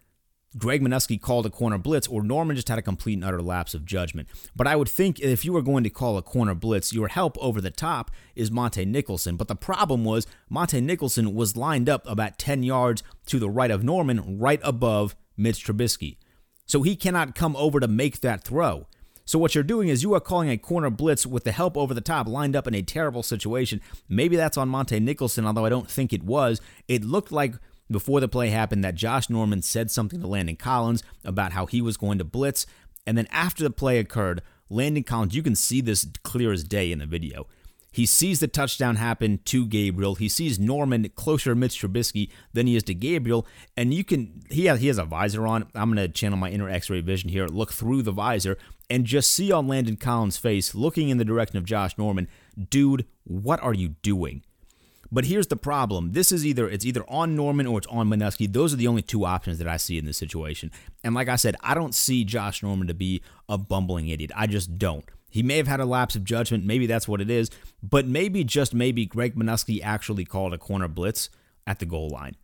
Greg 0.56 0.80
Manusky 0.80 1.20
called 1.20 1.44
a 1.44 1.50
corner 1.50 1.76
blitz 1.76 2.08
or 2.08 2.22
Norman 2.22 2.56
just 2.56 2.70
had 2.70 2.78
a 2.78 2.82
complete 2.82 3.16
and 3.16 3.25
utter 3.25 3.42
lapse 3.42 3.75
of 3.75 3.84
judgment. 3.84 4.28
But 4.56 4.66
I 4.66 4.76
would 4.76 4.88
think 4.88 5.20
if 5.20 5.44
you 5.44 5.52
were 5.52 5.60
going 5.60 5.84
to 5.84 5.90
call 5.90 6.16
a 6.16 6.22
corner 6.22 6.54
blitz, 6.54 6.90
your 6.90 7.08
help 7.08 7.36
over 7.38 7.60
the 7.60 7.70
top 7.70 8.10
is 8.34 8.50
Montae 8.50 8.86
Nicholson. 8.86 9.36
But 9.36 9.48
the 9.48 9.56
problem 9.56 10.06
was 10.06 10.26
Montae 10.50 10.82
Nicholson 10.82 11.34
was 11.34 11.58
lined 11.58 11.90
up 11.90 12.08
about 12.08 12.38
10 12.38 12.62
yards 12.62 13.02
to 13.26 13.38
the 13.38 13.50
right 13.50 13.70
of 13.70 13.84
Norman, 13.84 14.38
right 14.38 14.60
above 14.62 15.16
Mitch 15.36 15.66
Trubisky. 15.66 16.16
So 16.64 16.80
he 16.80 16.96
cannot 16.96 17.34
come 17.34 17.54
over 17.56 17.78
to 17.78 17.86
make 17.88 18.22
that 18.22 18.42
throw. 18.42 18.86
So 19.26 19.40
what 19.40 19.56
you're 19.56 19.64
doing 19.64 19.88
is 19.88 20.04
you 20.04 20.14
are 20.14 20.21
calling 20.21 20.49
a 20.49 20.56
corner 20.56 20.88
blitz 20.88 21.26
with 21.26 21.42
the 21.42 21.50
help 21.50 21.76
over 21.76 21.92
the 21.92 22.00
top 22.00 22.28
lined 22.28 22.54
up 22.54 22.68
in 22.68 22.75
a 22.75 22.83
terrible 22.83 23.25
situation. 23.25 23.80
Maybe 24.09 24.37
that's 24.37 24.56
on 24.56 24.71
Montae 24.71 25.02
Nicholson, 25.02 25.45
although 25.45 25.64
I 25.64 25.68
don't 25.68 25.90
think 25.90 26.12
it 26.12 26.23
was. 26.23 26.61
It 26.87 27.04
looked 27.04 27.33
like 27.33 27.54
before 27.90 28.21
the 28.21 28.28
play 28.28 28.50
happened 28.50 28.85
that 28.85 28.95
Josh 28.95 29.28
Norman 29.28 29.62
said 29.62 29.90
something 29.90 30.21
to 30.21 30.26
Landon 30.28 30.54
Collins 30.54 31.02
about 31.25 31.52
how 31.52 31.66
he 31.66 31.83
was 31.83 31.97
going 31.97 32.18
to 32.18 32.25
blitz. 32.25 32.66
And 33.04 33.18
then 33.18 33.26
after 33.33 33.64
the 33.64 33.71
play 33.71 33.99
occurred, 33.99 34.42
Landon 34.71 35.02
Collins, 35.02 35.35
you 35.35 35.42
can 35.42 35.56
see 35.56 35.80
this 35.80 36.06
clear 36.23 36.52
as 36.52 36.62
day 36.62 36.92
in 36.92 37.00
the 37.00 37.06
video. 37.06 37.49
He 37.97 38.04
sees 38.04 38.40
the 38.40 38.49
touchdown 38.49 38.97
happen 38.97 39.40
to 39.47 39.64
Gabriel. 39.64 40.16
He 40.16 40.28
sees 40.28 40.59
Norman 40.59 41.09
closer 41.14 41.52
to 41.52 41.56
Mitch 41.56 41.80
Trubisky 41.80 42.28
than 42.52 42.66
he 42.66 42.76
is 42.76 42.83
to 42.83 42.95
Gabriel, 42.95 43.47
and 43.75 43.95
you 43.95 44.04
can 44.04 44.42
he 44.50 44.66
has 44.66 44.80
he 44.80 44.88
has 44.88 44.99
a 44.99 45.04
visor 45.06 45.47
on. 45.47 45.66
I'm 45.75 45.88
gonna 45.88 46.06
channel 46.06 46.37
my 46.37 46.50
inner 46.50 46.68
X-ray 46.68 47.00
vision 47.00 47.30
here, 47.30 47.47
look 47.47 47.73
through 47.73 48.02
the 48.02 48.12
visor, 48.12 48.59
and 48.88 49.05
just 49.05 49.33
see 49.33 49.50
on 49.52 49.69
Landon 49.69 49.97
Collins' 49.97 50.37
face, 50.37 50.75
looking 50.75 51.09
in 51.09 51.19
the 51.19 51.25
direction 51.25 51.59
of 51.59 51.64
Josh 51.64 51.99
Norman, 51.99 52.28
dude, 52.71 53.07
what 53.25 53.62
are 53.62 53.75
you 53.75 53.90
doing? 54.02 54.43
But 55.11 55.26
here's 55.26 55.47
the 55.47 55.57
problem. 55.57 56.12
This 56.12 56.33
is 56.33 56.45
either 56.45 56.69
it's 56.69 56.85
either 56.85 57.05
on 57.09 57.37
Norman 57.37 57.66
or 57.66 57.78
it's 57.78 57.87
on 57.87 58.09
Manusky. 58.09 58.52
Those 58.52 58.73
are 58.73 58.76
the 58.76 58.88
only 58.88 59.02
two 59.02 59.25
options 59.25 59.59
that 59.59 59.69
I 59.69 59.76
see 59.76 59.99
in 59.99 60.05
this 60.05 60.19
situation. 60.19 60.71
And 61.05 61.14
like 61.14 61.28
I 61.28 61.37
said, 61.37 61.57
I 61.61 61.75
don't 61.75 61.95
see 61.95 62.25
Josh 62.25 62.62
Norman 62.62 62.88
to 62.88 62.95
be 62.95 63.23
a 63.49 63.57
bumbling 63.57 64.09
idiot. 64.09 64.33
I 64.35 64.47
just 64.47 64.78
don't. 64.78 65.05
He 65.31 65.43
may 65.43 65.59
have 65.59 65.69
had 65.69 65.81
a 65.81 65.85
lapse 65.85 66.16
of 66.16 66.25
judgment. 66.25 66.64
Maybe 66.64 66.87
that's 66.87 67.07
what 67.07 67.21
it 67.21 67.31
is. 67.31 67.50
But 67.83 68.07
maybe, 68.07 68.43
just 68.43 68.73
maybe, 68.73 69.05
Greg 69.05 69.37
Manusky 69.37 69.83
actually 69.83 70.25
called 70.25 70.55
a 70.55 70.59
corner 70.59 70.88
blitz 70.88 71.28
at 71.66 71.78
the 71.78 71.87
goal 71.87 72.09
line. 72.09 72.37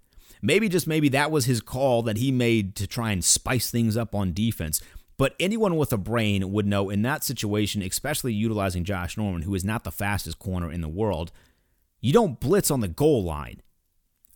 Maybe, 0.42 0.68
just 0.68 0.86
maybe, 0.86 1.08
that 1.10 1.30
was 1.30 1.46
his 1.46 1.60
call 1.60 2.02
that 2.02 2.18
he 2.18 2.30
made 2.30 2.74
to 2.76 2.86
try 2.86 3.12
and 3.12 3.24
spice 3.24 3.70
things 3.70 3.96
up 3.96 4.14
on 4.14 4.32
defense. 4.32 4.82
But 5.22 5.36
anyone 5.38 5.76
with 5.76 5.92
a 5.92 5.98
brain 5.98 6.50
would 6.50 6.66
know 6.66 6.90
in 6.90 7.02
that 7.02 7.22
situation, 7.22 7.80
especially 7.80 8.32
utilizing 8.32 8.82
Josh 8.82 9.16
Norman, 9.16 9.42
who 9.42 9.54
is 9.54 9.64
not 9.64 9.84
the 9.84 9.92
fastest 9.92 10.40
corner 10.40 10.72
in 10.72 10.80
the 10.80 10.88
world, 10.88 11.30
you 12.00 12.12
don't 12.12 12.40
blitz 12.40 12.72
on 12.72 12.80
the 12.80 12.88
goal 12.88 13.22
line. 13.22 13.62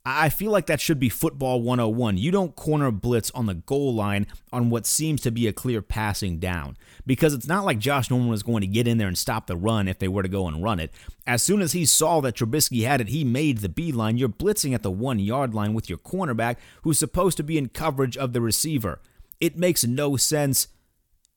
I 0.05 0.29
feel 0.29 0.53
like 0.53 0.67
that 0.67 0.81
should 0.81 1.01
be 1.01 1.09
football 1.09 1.61
101. 1.61 2.19
You 2.19 2.31
don't 2.31 2.55
corner 2.55 2.93
blitz 2.93 3.33
on 3.33 3.47
the 3.47 3.55
goal 3.55 3.97
line 3.97 4.29
on 4.53 4.71
what 4.71 4.87
seems 4.87 5.21
to 5.23 5.33
be 5.33 5.49
a 5.49 5.53
clear 5.53 5.83
passing 5.83 6.39
down 6.39 6.77
because 7.05 7.35
it's 7.35 7.49
not 7.49 7.65
like 7.65 7.81
Josh 7.81 8.09
Norman 8.09 8.29
was 8.29 8.45
going 8.45 8.61
to 8.61 8.69
get 8.69 8.87
in 8.87 8.99
there 8.99 9.09
and 9.09 9.19
stop 9.19 9.49
the 9.49 9.57
run 9.57 9.89
if 9.89 9.99
they 9.99 10.07
were 10.07 10.23
to 10.23 10.29
go 10.29 10.47
and 10.47 10.63
run 10.63 10.79
it. 10.79 10.95
As 11.27 11.43
soon 11.43 11.63
as 11.63 11.73
he 11.73 11.85
saw 11.85 12.21
that 12.21 12.37
Trubisky 12.37 12.87
had 12.87 13.01
it, 13.01 13.09
he 13.09 13.25
made 13.25 13.59
the 13.59 13.69
beeline. 13.69 14.19
You're 14.19 14.29
blitzing 14.29 14.73
at 14.73 14.85
the 14.85 14.93
one 14.93 15.19
yard 15.19 15.53
line 15.53 15.75
with 15.75 15.89
your 15.89 15.99
cornerback 15.99 16.59
who's 16.83 16.97
supposed 16.97 17.37
to 17.39 17.43
be 17.43 17.59
in 17.59 17.71
coverage 17.71 18.17
of 18.17 18.33
the 18.33 18.41
receiver. 18.41 19.01
It 19.41 19.59
makes 19.59 19.85
no 19.85 20.17
sense 20.17 20.69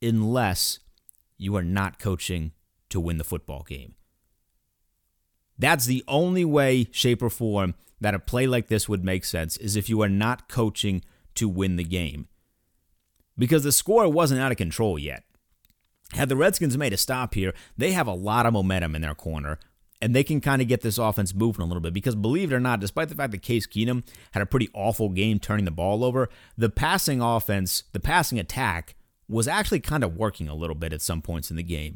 unless 0.01 0.79
you 1.38 1.56
are 1.56 1.63
not 1.63 2.00
coaching 2.00 2.51
to 2.89 3.00
win 3.00 3.18
the 3.18 3.24
football 3.24 3.63
game. 3.63 3.96
That's 5.58 5.86
the 5.86 6.03
only 6.08 6.46
way, 6.46 6.88
shape, 6.91 7.22
or 7.22 7.29
form 7.29 7.75
that 8.00 8.15
a 8.15 8.20
play 8.20 8.48
like 8.48 8.68
this 8.68 8.88
would 8.88 9.03
make 9.03 9.25
sense 9.25 9.58
is 9.58 9.75
if 9.75 9.89
you 9.89 10.01
are 10.01 10.10
not 10.10 10.48
coaching 10.48 11.03
to 11.36 11.50
win 11.50 11.75
the 11.75 11.84
game. 11.84 12.27
Because 13.38 13.63
the 13.63 13.72
score 13.72 14.08
wasn't 14.10 14.41
out 14.41 14.51
of 14.51 14.58
control 14.58 14.98
yet. 14.98 15.24
Had 16.13 16.29
the 16.29 16.36
Redskins 16.36 16.77
made 16.77 16.94
a 16.94 16.98
stop 16.98 17.34
here, 17.34 17.53
they 17.77 17.91
have 17.91 18.08
a 18.08 18.13
lot 18.13 18.46
of 18.46 18.53
momentum 18.53 18.96
in 18.96 19.01
their 19.01 19.13
corner, 19.13 19.60
and 20.01 20.15
they 20.15 20.24
can 20.24 20.41
kind 20.41 20.62
of 20.62 20.68
get 20.68 20.82
this 20.82 20.98
offense 20.98 21.36
moving 21.36 21.62
a 21.62 21.65
little 21.65 21.82
bit. 21.82 21.94
Because 21.94 22.15
believe 22.15 22.51
it 22.51 22.56
or 22.56 22.60
not, 22.60 22.79
despite 22.79 23.10
the 23.10 23.15
fact 23.15 23.32
that 23.32 23.41
Case 23.41 23.68
Keenum 23.68 24.03
had 24.32 24.41
a 24.41 24.48
pretty 24.48 24.70
awful 24.74 25.10
game 25.10 25.39
turning 25.39 25.65
the 25.65 25.72
ball 25.72 26.03
over, 26.03 26.29
the 26.58 26.70
passing 26.70 27.22
offense, 27.22 27.84
the 27.91 28.00
passing 28.00 28.39
attack, 28.39 28.96
was 29.30 29.48
actually 29.48 29.80
kind 29.80 30.04
of 30.04 30.18
working 30.18 30.50
a 30.50 30.56
little 30.56 30.76
bit 30.76 30.92
at 30.92 31.02
some 31.02 31.22
points 31.22 31.50
in 31.50 31.56
the 31.56 31.64
game. 31.64 31.96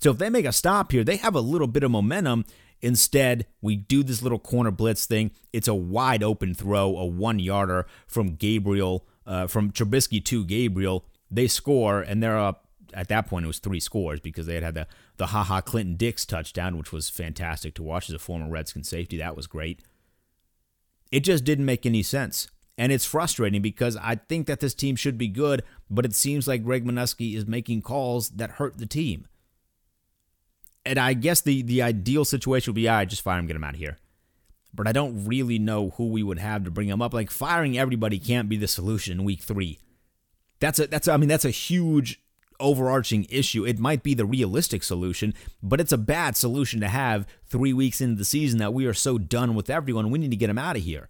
So 0.00 0.10
if 0.10 0.18
they 0.18 0.28
make 0.28 0.44
a 0.44 0.52
stop 0.52 0.92
here, 0.92 1.04
they 1.04 1.16
have 1.16 1.34
a 1.34 1.40
little 1.40 1.68
bit 1.68 1.82
of 1.82 1.90
momentum, 1.90 2.44
Instead, 2.82 3.46
we 3.60 3.76
do 3.76 4.02
this 4.02 4.22
little 4.22 4.38
corner 4.38 4.70
blitz 4.70 5.06
thing. 5.06 5.30
It's 5.52 5.68
a 5.68 5.74
wide 5.74 6.22
open 6.22 6.54
throw, 6.54 6.96
a 6.96 7.06
one 7.06 7.38
yarder 7.38 7.86
from 8.06 8.34
Gabriel, 8.34 9.06
uh, 9.26 9.46
from 9.46 9.72
Trubisky 9.72 10.24
to 10.26 10.44
Gabriel. 10.44 11.06
They 11.30 11.48
score, 11.48 12.00
and 12.00 12.22
they're 12.22 12.38
up. 12.38 12.64
At 12.94 13.08
that 13.08 13.26
point, 13.26 13.44
it 13.44 13.48
was 13.48 13.58
three 13.58 13.80
scores 13.80 14.20
because 14.20 14.46
they 14.46 14.54
had 14.54 14.62
had 14.62 14.74
the 14.74 14.86
the 15.16 15.26
Ha 15.26 15.42
Ha 15.42 15.60
Clinton 15.62 15.96
Dix 15.96 16.24
touchdown, 16.24 16.76
which 16.76 16.92
was 16.92 17.08
fantastic 17.08 17.74
to 17.74 17.82
watch 17.82 18.08
as 18.08 18.14
a 18.14 18.18
former 18.18 18.48
Redskin 18.48 18.84
safety. 18.84 19.16
That 19.16 19.36
was 19.36 19.46
great. 19.46 19.80
It 21.10 21.20
just 21.20 21.44
didn't 21.44 21.64
make 21.64 21.86
any 21.86 22.02
sense. 22.02 22.48
And 22.78 22.92
it's 22.92 23.06
frustrating 23.06 23.62
because 23.62 23.96
I 23.96 24.16
think 24.16 24.46
that 24.48 24.60
this 24.60 24.74
team 24.74 24.96
should 24.96 25.16
be 25.16 25.28
good, 25.28 25.62
but 25.88 26.04
it 26.04 26.14
seems 26.14 26.46
like 26.46 26.62
Greg 26.62 26.84
Manusky 26.84 27.34
is 27.34 27.46
making 27.46 27.82
calls 27.82 28.28
that 28.30 28.52
hurt 28.52 28.76
the 28.76 28.86
team 28.86 29.26
and 30.86 30.98
I 30.98 31.12
guess 31.12 31.40
the 31.40 31.62
the 31.62 31.82
ideal 31.82 32.24
situation 32.24 32.70
would 32.70 32.76
be, 32.76 32.88
I 32.88 32.98
right, 32.98 33.08
just 33.08 33.22
fire 33.22 33.38
him, 33.38 33.46
get 33.46 33.56
him 33.56 33.64
out 33.64 33.74
of 33.74 33.80
here. 33.80 33.98
But 34.72 34.86
I 34.86 34.92
don't 34.92 35.26
really 35.26 35.58
know 35.58 35.90
who 35.90 36.08
we 36.08 36.22
would 36.22 36.38
have 36.38 36.64
to 36.64 36.70
bring 36.70 36.88
him 36.88 37.02
up. 37.02 37.12
Like 37.12 37.30
firing 37.30 37.76
everybody 37.76 38.18
can't 38.18 38.48
be 38.48 38.56
the 38.56 38.68
solution 38.68 39.18
in 39.18 39.24
week 39.24 39.40
three. 39.40 39.80
That's 40.60 40.78
a 40.78 40.86
that's 40.86 41.08
a, 41.08 41.12
I 41.12 41.16
mean 41.16 41.28
that's 41.28 41.44
a 41.44 41.50
huge 41.50 42.22
overarching 42.60 43.26
issue. 43.28 43.66
It 43.66 43.78
might 43.78 44.02
be 44.02 44.14
the 44.14 44.24
realistic 44.24 44.82
solution, 44.82 45.34
but 45.62 45.80
it's 45.80 45.92
a 45.92 45.98
bad 45.98 46.36
solution 46.36 46.80
to 46.80 46.88
have 46.88 47.26
three 47.46 47.72
weeks 47.72 48.00
into 48.00 48.16
the 48.16 48.24
season 48.24 48.58
that 48.60 48.72
we 48.72 48.86
are 48.86 48.94
so 48.94 49.18
done 49.18 49.54
with 49.54 49.68
everyone. 49.68 50.10
We 50.10 50.18
need 50.18 50.30
to 50.30 50.36
get 50.36 50.50
him 50.50 50.58
out 50.58 50.76
of 50.76 50.82
here. 50.82 51.08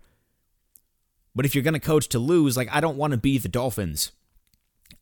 But 1.36 1.44
if 1.44 1.54
you're 1.54 1.62
going 1.62 1.74
to 1.74 1.80
coach 1.80 2.08
to 2.08 2.18
lose, 2.18 2.56
like 2.56 2.68
I 2.72 2.80
don't 2.80 2.96
want 2.96 3.12
to 3.12 3.18
be 3.18 3.36
the 3.36 3.48
Dolphins. 3.48 4.10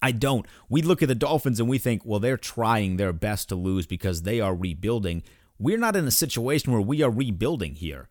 I 0.03 0.11
don't. 0.11 0.45
We 0.69 0.83
look 0.83 1.01
at 1.01 1.09
the 1.09 1.15
Dolphins 1.15 1.61
and 1.61 1.69
we 1.69 1.79
think, 1.79 2.03
well, 2.05 2.19
they're 2.21 2.37
trying 2.37 2.97
their 2.97 3.13
best 3.13 3.49
to 3.49 3.55
lose 3.55 3.87
because 3.87 4.23
they 4.23 4.41
are 4.41 4.55
rebuilding. 4.55 5.23
We're 5.59 5.79
not 5.79 5.95
in 5.95 6.07
a 6.07 6.11
situation 6.11 6.73
where 6.73 6.81
we 6.81 7.03
are 7.03 7.11
rebuilding 7.11 7.77
here. 7.77 8.09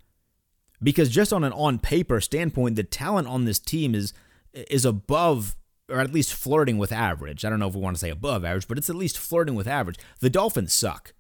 Because 0.82 1.10
just 1.10 1.34
on 1.34 1.44
an 1.44 1.54
on 1.54 1.80
paper 1.80 2.22
standpoint, 2.22 2.78
the 2.78 2.84
talent 2.84 3.28
on 3.28 3.44
this 3.44 3.60
team 3.60 3.94
is 3.94 4.14
is 4.54 4.86
above 4.86 5.56
or 5.90 6.00
at 6.00 6.14
least 6.14 6.34
flirting 6.34 6.78
with 6.78 6.94
average. 6.94 7.44
I 7.44 7.50
don't 7.50 7.60
know 7.60 7.68
if 7.68 7.76
we 7.76 7.82
want 7.82 7.98
to 7.98 8.00
say 8.00 8.10
above 8.10 8.46
average, 8.46 8.70
but 8.70 8.78
it's 8.78 8.90
at 8.90 8.96
least 8.96 9.18
flirting 9.18 9.56
with 9.56 9.68
average. 9.68 10.00
The 10.22 10.30
Dolphins 10.30 10.74
suck. 10.74 11.14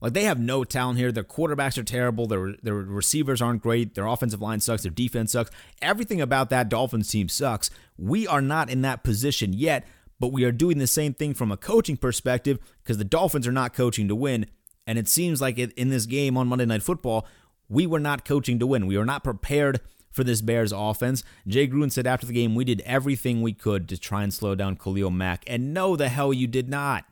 Like 0.00 0.14
they 0.14 0.24
have 0.24 0.40
no 0.40 0.64
talent 0.64 0.98
here. 0.98 1.12
Their 1.12 1.24
quarterbacks 1.24 1.76
are 1.76 1.82
terrible. 1.82 2.26
Their 2.26 2.54
their 2.62 2.74
receivers 2.74 3.42
aren't 3.42 3.62
great. 3.62 3.94
Their 3.94 4.06
offensive 4.06 4.40
line 4.40 4.60
sucks. 4.60 4.82
Their 4.82 4.90
defense 4.90 5.32
sucks. 5.32 5.50
Everything 5.82 6.20
about 6.20 6.50
that 6.50 6.68
Dolphins 6.68 7.10
team 7.10 7.28
sucks. 7.28 7.70
We 7.98 8.26
are 8.26 8.40
not 8.40 8.70
in 8.70 8.82
that 8.82 9.02
position 9.02 9.52
yet 9.52 9.86
but 10.20 10.32
we 10.32 10.44
are 10.44 10.52
doing 10.52 10.78
the 10.78 10.86
same 10.86 11.14
thing 11.14 11.34
from 11.34 11.50
a 11.50 11.56
coaching 11.56 11.96
perspective 11.96 12.58
because 12.82 12.98
the 12.98 13.04
Dolphins 13.04 13.48
are 13.48 13.52
not 13.52 13.72
coaching 13.72 14.06
to 14.06 14.14
win. 14.14 14.46
And 14.86 14.98
it 14.98 15.08
seems 15.08 15.40
like 15.40 15.58
in 15.58 15.88
this 15.88 16.06
game 16.06 16.36
on 16.36 16.46
Monday 16.46 16.66
Night 16.66 16.82
Football, 16.82 17.26
we 17.68 17.86
were 17.86 17.98
not 17.98 18.24
coaching 18.24 18.58
to 18.58 18.66
win. 18.66 18.86
We 18.86 18.98
were 18.98 19.04
not 19.04 19.24
prepared 19.24 19.80
for 20.10 20.22
this 20.22 20.42
Bears 20.42 20.72
offense. 20.72 21.24
Jay 21.46 21.66
Gruden 21.66 21.90
said 21.90 22.06
after 22.06 22.26
the 22.26 22.32
game, 22.32 22.54
we 22.54 22.64
did 22.64 22.82
everything 22.82 23.40
we 23.40 23.52
could 23.52 23.88
to 23.88 23.96
try 23.96 24.22
and 24.22 24.34
slow 24.34 24.54
down 24.54 24.76
Khalil 24.76 25.10
Mack. 25.10 25.44
And 25.46 25.72
no, 25.72 25.96
the 25.96 26.08
hell 26.08 26.32
you 26.32 26.46
did 26.46 26.68
not. 26.68 27.04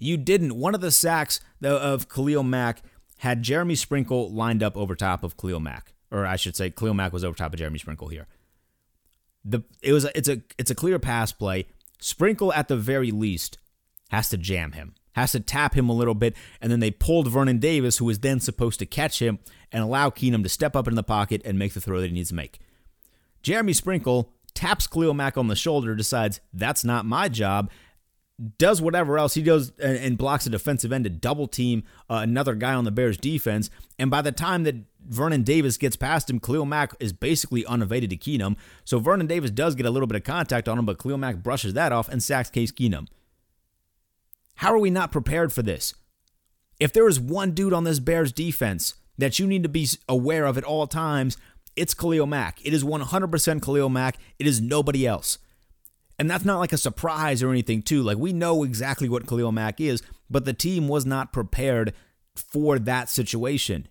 You 0.00 0.16
didn't. 0.16 0.56
One 0.56 0.74
of 0.74 0.80
the 0.80 0.90
sacks 0.90 1.40
of 1.62 2.08
Khalil 2.08 2.42
Mack 2.42 2.82
had 3.18 3.42
Jeremy 3.42 3.74
Sprinkle 3.74 4.30
lined 4.32 4.62
up 4.62 4.76
over 4.76 4.96
top 4.96 5.22
of 5.22 5.36
Khalil 5.36 5.60
Mack. 5.60 5.92
Or 6.10 6.26
I 6.26 6.36
should 6.36 6.56
say, 6.56 6.70
Khalil 6.70 6.94
Mack 6.94 7.12
was 7.12 7.22
over 7.22 7.36
top 7.36 7.52
of 7.52 7.58
Jeremy 7.58 7.78
Sprinkle 7.78 8.08
here. 8.08 8.26
The 9.44 9.62
it 9.82 9.92
was 9.92 10.04
a, 10.04 10.16
it's 10.16 10.28
a 10.28 10.42
it's 10.58 10.70
a 10.70 10.74
clear 10.74 10.98
pass 10.98 11.32
play. 11.32 11.66
Sprinkle, 12.00 12.52
at 12.54 12.68
the 12.68 12.76
very 12.76 13.10
least, 13.10 13.58
has 14.10 14.28
to 14.30 14.38
jam 14.38 14.72
him, 14.72 14.94
has 15.12 15.32
to 15.32 15.40
tap 15.40 15.74
him 15.74 15.88
a 15.88 15.94
little 15.94 16.14
bit, 16.14 16.34
and 16.60 16.72
then 16.72 16.80
they 16.80 16.90
pulled 16.90 17.28
Vernon 17.28 17.58
Davis, 17.58 17.98
who 17.98 18.06
was 18.06 18.20
then 18.20 18.40
supposed 18.40 18.78
to 18.78 18.86
catch 18.86 19.20
him 19.20 19.38
and 19.70 19.82
allow 19.82 20.08
Keenum 20.10 20.42
to 20.42 20.48
step 20.48 20.74
up 20.74 20.88
in 20.88 20.94
the 20.94 21.02
pocket 21.02 21.42
and 21.44 21.58
make 21.58 21.74
the 21.74 21.80
throw 21.80 22.00
that 22.00 22.08
he 22.08 22.12
needs 22.12 22.30
to 22.30 22.34
make. 22.34 22.58
Jeremy 23.42 23.74
Sprinkle 23.74 24.32
taps 24.54 24.86
Khalil 24.86 25.14
Mack 25.14 25.36
on 25.36 25.48
the 25.48 25.56
shoulder, 25.56 25.94
decides 25.94 26.40
that's 26.52 26.84
not 26.84 27.06
my 27.06 27.28
job, 27.28 27.70
does 28.58 28.80
whatever 28.80 29.18
else 29.18 29.34
he 29.34 29.42
does 29.42 29.72
and, 29.78 30.16
blocks 30.16 30.46
a 30.46 30.50
defensive 30.50 30.92
end 30.92 31.04
to 31.04 31.10
double 31.10 31.46
team 31.46 31.82
uh, 32.08 32.20
another 32.22 32.54
guy 32.54 32.74
on 32.74 32.84
the 32.84 32.90
Bears 32.90 33.16
defense. 33.16 33.68
And 33.98 34.10
by 34.10 34.22
the 34.22 34.32
time 34.32 34.64
that 34.64 34.76
Vernon 35.06 35.42
Davis 35.42 35.76
gets 35.76 35.96
past 35.96 36.30
him, 36.30 36.40
Khalil 36.40 36.64
Mack 36.64 36.94
is 37.00 37.12
basically 37.12 37.64
unevaded 37.66 38.10
to 38.10 38.16
Keenum. 38.16 38.56
So 38.84 38.98
Vernon 38.98 39.26
Davis 39.26 39.50
does 39.50 39.74
get 39.74 39.86
a 39.86 39.90
little 39.90 40.06
bit 40.06 40.16
of 40.16 40.24
contact 40.24 40.68
on 40.68 40.78
him, 40.78 40.86
but 40.86 40.98
Khalil 40.98 41.18
Mack 41.18 41.42
brushes 41.42 41.74
that 41.74 41.92
off 41.92 42.08
and 42.08 42.22
sacks 42.22 42.50
Case 42.50 42.72
Keenum. 42.72 43.06
How 44.56 44.72
are 44.72 44.78
we 44.78 44.90
not 44.90 45.12
prepared 45.12 45.52
for 45.52 45.62
this? 45.62 45.94
If 46.78 46.92
there 46.92 47.08
is 47.08 47.20
one 47.20 47.52
dude 47.52 47.74
on 47.74 47.84
this 47.84 47.98
Bears 47.98 48.32
defense 48.32 48.94
that 49.18 49.38
you 49.38 49.46
need 49.46 49.62
to 49.62 49.68
be 49.68 49.86
aware 50.08 50.46
of 50.46 50.56
at 50.56 50.64
all 50.64 50.86
times, 50.86 51.36
it's 51.76 51.94
Khalil 51.94 52.26
Mack. 52.26 52.64
It 52.64 52.72
is 52.72 52.84
100% 52.84 53.62
Khalil 53.62 53.88
Mack. 53.88 54.16
It 54.38 54.46
is 54.46 54.60
nobody 54.60 55.06
else. 55.06 55.38
And 56.20 56.30
that's 56.30 56.44
not 56.44 56.58
like 56.58 56.74
a 56.74 56.76
surprise 56.76 57.42
or 57.42 57.48
anything, 57.48 57.80
too. 57.80 58.02
Like, 58.02 58.18
we 58.18 58.34
know 58.34 58.62
exactly 58.62 59.08
what 59.08 59.26
Khalil 59.26 59.52
Mack 59.52 59.80
is, 59.80 60.02
but 60.28 60.44
the 60.44 60.52
team 60.52 60.86
was 60.86 61.06
not 61.06 61.32
prepared 61.32 61.94
for 62.36 62.78
that 62.78 63.08
situation. 63.08 63.88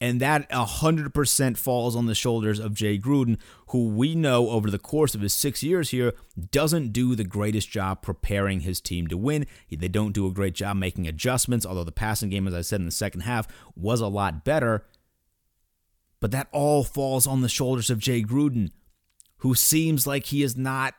And 0.00 0.20
that 0.20 0.48
100% 0.50 1.58
falls 1.58 1.96
on 1.96 2.06
the 2.06 2.14
shoulders 2.14 2.60
of 2.60 2.74
Jay 2.74 2.96
Gruden, 2.96 3.36
who 3.70 3.88
we 3.88 4.14
know 4.14 4.50
over 4.50 4.70
the 4.70 4.78
course 4.78 5.12
of 5.16 5.22
his 5.22 5.32
six 5.32 5.60
years 5.60 5.90
here 5.90 6.14
doesn't 6.52 6.92
do 6.92 7.16
the 7.16 7.24
greatest 7.24 7.68
job 7.68 8.00
preparing 8.00 8.60
his 8.60 8.80
team 8.80 9.08
to 9.08 9.16
win. 9.16 9.44
They 9.68 9.88
don't 9.88 10.12
do 10.12 10.28
a 10.28 10.32
great 10.32 10.54
job 10.54 10.76
making 10.76 11.08
adjustments, 11.08 11.66
although 11.66 11.82
the 11.82 11.90
passing 11.90 12.30
game, 12.30 12.46
as 12.46 12.54
I 12.54 12.60
said 12.60 12.78
in 12.78 12.86
the 12.86 12.92
second 12.92 13.22
half, 13.22 13.48
was 13.74 14.00
a 14.00 14.06
lot 14.06 14.44
better. 14.44 14.84
But 16.20 16.30
that 16.30 16.46
all 16.52 16.84
falls 16.84 17.26
on 17.26 17.42
the 17.42 17.48
shoulders 17.48 17.90
of 17.90 17.98
Jay 17.98 18.22
Gruden, 18.22 18.70
who 19.38 19.56
seems 19.56 20.06
like 20.06 20.26
he 20.26 20.44
is 20.44 20.56
not 20.56 20.94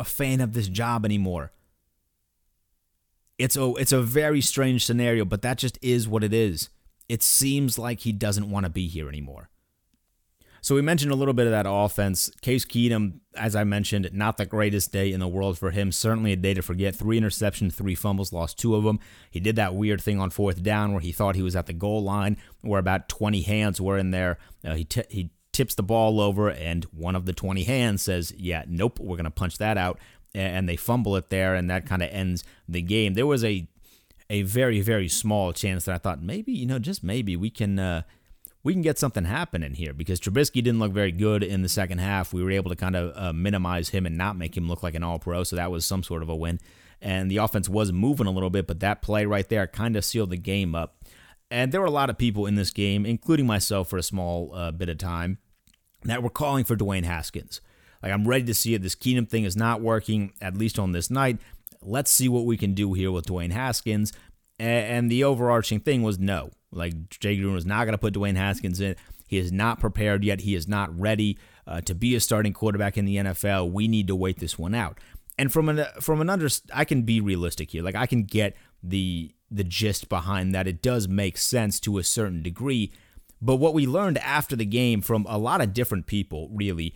a 0.00 0.04
fan 0.04 0.40
of 0.40 0.52
this 0.52 0.68
job 0.68 1.04
anymore. 1.04 1.52
It's 3.38 3.56
a 3.56 3.74
it's 3.74 3.92
a 3.92 4.00
very 4.00 4.40
strange 4.40 4.84
scenario, 4.86 5.24
but 5.24 5.42
that 5.42 5.58
just 5.58 5.78
is 5.82 6.08
what 6.08 6.24
it 6.24 6.32
is. 6.32 6.70
It 7.08 7.22
seems 7.22 7.78
like 7.78 8.00
he 8.00 8.12
doesn't 8.12 8.50
want 8.50 8.64
to 8.64 8.70
be 8.70 8.88
here 8.88 9.08
anymore. 9.08 9.50
So 10.66 10.74
we 10.74 10.82
mentioned 10.82 11.12
a 11.12 11.14
little 11.14 11.32
bit 11.32 11.46
of 11.46 11.52
that 11.52 11.66
offense. 11.68 12.28
Case 12.42 12.64
Keenum, 12.64 13.20
as 13.36 13.54
I 13.54 13.62
mentioned, 13.62 14.10
not 14.12 14.36
the 14.36 14.46
greatest 14.46 14.90
day 14.90 15.12
in 15.12 15.20
the 15.20 15.28
world 15.28 15.56
for 15.56 15.70
him. 15.70 15.92
Certainly 15.92 16.32
a 16.32 16.36
day 16.36 16.54
to 16.54 16.62
forget. 16.62 16.96
Three 16.96 17.20
interceptions, 17.20 17.74
three 17.74 17.94
fumbles, 17.94 18.32
lost 18.32 18.58
two 18.58 18.74
of 18.74 18.82
them. 18.82 18.98
He 19.30 19.38
did 19.38 19.54
that 19.54 19.76
weird 19.76 20.00
thing 20.00 20.18
on 20.18 20.30
fourth 20.30 20.64
down 20.64 20.90
where 20.90 21.00
he 21.00 21.12
thought 21.12 21.36
he 21.36 21.42
was 21.42 21.54
at 21.54 21.66
the 21.66 21.72
goal 21.72 22.02
line, 22.02 22.36
where 22.62 22.80
about 22.80 23.08
20 23.08 23.42
hands 23.42 23.80
were 23.80 23.96
in 23.96 24.10
there. 24.10 24.38
Uh, 24.64 24.74
he 24.74 24.82
t- 24.82 25.04
he 25.08 25.30
tips 25.56 25.74
the 25.74 25.82
ball 25.82 26.20
over, 26.20 26.50
and 26.50 26.84
one 26.86 27.16
of 27.16 27.24
the 27.24 27.32
20 27.32 27.64
hands 27.64 28.02
says, 28.02 28.32
Yeah, 28.36 28.64
nope, 28.68 29.00
we're 29.00 29.16
going 29.16 29.24
to 29.24 29.30
punch 29.30 29.58
that 29.58 29.78
out. 29.78 29.98
And 30.34 30.68
they 30.68 30.76
fumble 30.76 31.16
it 31.16 31.30
there, 31.30 31.54
and 31.54 31.70
that 31.70 31.86
kind 31.86 32.02
of 32.02 32.10
ends 32.10 32.44
the 32.68 32.82
game. 32.82 33.14
There 33.14 33.26
was 33.26 33.42
a 33.42 33.66
a 34.28 34.42
very 34.42 34.80
very 34.80 35.08
small 35.08 35.52
chance 35.52 35.84
that 35.84 35.94
I 35.94 35.98
thought 35.98 36.20
maybe 36.20 36.52
you 36.52 36.66
know 36.66 36.80
just 36.80 37.04
maybe 37.04 37.36
we 37.36 37.48
can 37.48 37.78
uh, 37.78 38.02
we 38.62 38.72
can 38.72 38.82
get 38.82 38.98
something 38.98 39.24
happening 39.24 39.74
here 39.74 39.94
because 39.94 40.20
Trubisky 40.20 40.54
didn't 40.54 40.80
look 40.80 40.92
very 40.92 41.12
good 41.12 41.42
in 41.42 41.62
the 41.62 41.68
second 41.68 41.98
half. 41.98 42.34
We 42.34 42.42
were 42.42 42.50
able 42.50 42.68
to 42.70 42.76
kind 42.76 42.96
of 42.96 43.16
uh, 43.16 43.32
minimize 43.32 43.90
him 43.90 44.04
and 44.04 44.18
not 44.18 44.36
make 44.36 44.56
him 44.56 44.68
look 44.68 44.82
like 44.82 44.94
an 44.94 45.04
All 45.04 45.18
Pro, 45.18 45.44
so 45.44 45.56
that 45.56 45.70
was 45.70 45.86
some 45.86 46.02
sort 46.02 46.22
of 46.22 46.28
a 46.28 46.36
win. 46.36 46.58
And 47.00 47.30
the 47.30 47.36
offense 47.38 47.68
was 47.68 47.92
moving 47.92 48.26
a 48.26 48.30
little 48.30 48.50
bit, 48.50 48.66
but 48.66 48.80
that 48.80 49.00
play 49.00 49.24
right 49.24 49.48
there 49.48 49.66
kind 49.66 49.96
of 49.96 50.04
sealed 50.04 50.30
the 50.30 50.36
game 50.36 50.74
up. 50.74 51.04
And 51.50 51.70
there 51.70 51.80
were 51.80 51.86
a 51.86 51.92
lot 51.92 52.10
of 52.10 52.18
people 52.18 52.46
in 52.46 52.56
this 52.56 52.70
game, 52.70 53.06
including 53.06 53.46
myself 53.46 53.88
for 53.88 53.98
a 53.98 54.02
small 54.02 54.52
uh, 54.54 54.72
bit 54.72 54.88
of 54.88 54.98
time, 54.98 55.38
that 56.10 56.22
were 56.22 56.30
calling 56.30 56.64
for 56.64 56.76
Dwayne 56.76 57.04
Haskins. 57.04 57.60
Like, 58.02 58.12
I'm 58.12 58.28
ready 58.28 58.44
to 58.44 58.54
see 58.54 58.74
it. 58.74 58.82
This 58.82 58.94
Keenum 58.94 59.28
thing 59.28 59.44
is 59.44 59.56
not 59.56 59.80
working, 59.80 60.32
at 60.40 60.56
least 60.56 60.78
on 60.78 60.92
this 60.92 61.10
night. 61.10 61.38
Let's 61.82 62.10
see 62.10 62.28
what 62.28 62.44
we 62.44 62.56
can 62.56 62.74
do 62.74 62.92
here 62.92 63.10
with 63.10 63.26
Dwayne 63.26 63.52
Haskins. 63.52 64.12
And 64.58 65.10
the 65.10 65.24
overarching 65.24 65.80
thing 65.80 66.02
was 66.02 66.18
no. 66.18 66.50
Like, 66.70 67.10
Jay 67.10 67.36
Gruden 67.36 67.52
was 67.52 67.66
not 67.66 67.84
going 67.84 67.92
to 67.92 67.98
put 67.98 68.14
Dwayne 68.14 68.36
Haskins 68.36 68.80
in. 68.80 68.96
He 69.26 69.38
is 69.38 69.50
not 69.50 69.80
prepared 69.80 70.24
yet. 70.24 70.40
He 70.40 70.54
is 70.54 70.68
not 70.68 70.96
ready 70.98 71.38
uh, 71.66 71.80
to 71.82 71.94
be 71.94 72.14
a 72.14 72.20
starting 72.20 72.52
quarterback 72.52 72.96
in 72.96 73.04
the 73.04 73.16
NFL. 73.16 73.72
We 73.72 73.88
need 73.88 74.06
to 74.06 74.16
wait 74.16 74.38
this 74.38 74.58
one 74.58 74.74
out. 74.74 74.98
And 75.38 75.52
from 75.52 75.68
an 75.68 75.84
from 76.00 76.20
an 76.20 76.30
under, 76.30 76.48
I 76.72 76.84
can 76.84 77.02
be 77.02 77.20
realistic 77.20 77.70
here. 77.72 77.82
Like 77.82 77.94
I 77.94 78.06
can 78.06 78.22
get 78.22 78.56
the 78.82 79.34
the 79.50 79.64
gist 79.64 80.08
behind 80.08 80.54
that. 80.54 80.66
It 80.66 80.80
does 80.80 81.08
make 81.08 81.36
sense 81.36 81.78
to 81.80 81.98
a 81.98 82.04
certain 82.04 82.42
degree. 82.42 82.92
But 83.40 83.56
what 83.56 83.74
we 83.74 83.86
learned 83.86 84.18
after 84.18 84.56
the 84.56 84.64
game 84.64 85.02
from 85.02 85.26
a 85.28 85.38
lot 85.38 85.60
of 85.60 85.72
different 85.72 86.06
people, 86.06 86.48
really, 86.52 86.94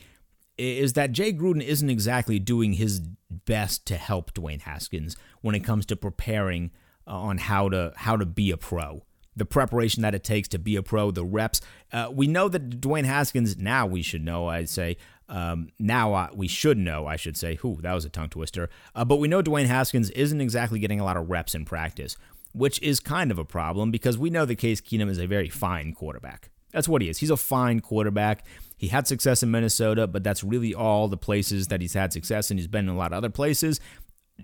is 0.57 0.93
that 0.93 1.13
Jay 1.13 1.33
Gruden 1.33 1.63
isn't 1.63 1.89
exactly 1.89 2.39
doing 2.39 2.75
his 2.75 3.01
best 3.31 3.87
to 3.87 3.97
help 3.97 4.35
Dwayne 4.35 4.61
Haskins 4.61 5.17
when 5.41 5.55
it 5.55 5.61
comes 5.61 5.87
to 5.87 5.97
preparing 5.97 6.71
uh, 7.07 7.13
on 7.13 7.39
how 7.39 7.69
to 7.69 7.93
how 7.97 8.17
to 8.17 8.27
be 8.27 8.51
a 8.51 8.57
pro. 8.57 9.05
The 9.37 9.45
preparation 9.47 10.03
that 10.03 10.15
it 10.15 10.25
takes 10.25 10.49
to 10.49 10.59
be 10.59 10.77
a 10.77 10.83
pro, 10.83 11.13
the 11.13 11.25
reps. 11.25 11.61
Uh, 11.93 12.11
we 12.13 12.27
know 12.27 12.49
that 12.49 12.81
Dwayne 12.81 13.05
Haskins 13.05 13.57
now 13.57 13.87
we 13.87 14.03
should 14.03 14.23
know. 14.23 14.49
I'd 14.49 14.69
say 14.69 14.97
um, 15.29 15.71
now 15.79 16.13
uh, 16.13 16.29
we 16.35 16.49
should 16.49 16.77
know. 16.77 17.07
I 17.07 17.17
should 17.17 17.37
say. 17.37 17.57
Whew, 17.57 17.79
that 17.83 17.95
was 17.95 18.05
a 18.05 18.11
tongue 18.11 18.29
twister. 18.29 18.69
Uh, 18.95 19.05
but 19.05 19.17
we 19.17 19.29
know 19.29 19.43
Dwayne 19.43 19.67
Haskins 19.67 20.11
isn't 20.11 20.41
exactly 20.41 20.79
getting 20.79 21.01
a 21.01 21.05
lot 21.05 21.17
of 21.17 21.31
reps 21.31 21.55
in 21.55 21.65
practice 21.65 22.17
which 22.53 22.81
is 22.83 23.01
kind 23.01 23.31
of 23.31 23.39
a 23.39 23.45
problem 23.45 23.91
because 23.91 24.19
we 24.19 24.31
know 24.31 24.45
that 24.45 24.57
Case 24.57 24.81
Keenum 24.81 25.09
is 25.09 25.19
a 25.19 25.27
very 25.27 25.49
fine 25.49 25.95
quarterback. 25.95 26.51
That's 26.73 26.89
what 26.89 27.03
he 27.03 27.09
is. 27.09 27.19
He's 27.19 27.31
a 27.31 27.37
fine 27.37 27.81
quarterback. 27.81 28.45
He 28.77 28.89
had 28.89 29.07
success 29.07 29.43
in 29.43 29.51
Minnesota, 29.51 30.07
but 30.07 30.25
that's 30.25 30.45
really 30.45 30.75
all 30.75 31.09
the 31.09 31.17
places 31.17 31.69
that 31.69 31.81
he's 31.81 31.95
had 31.95 32.13
success, 32.13 32.51
and 32.51 32.59
he's 32.59 32.69
been 32.69 32.89
in 32.89 32.95
a 32.95 32.99
lot 32.99 33.13
of 33.13 33.19
other 33.19 33.31
places. 33.31 33.81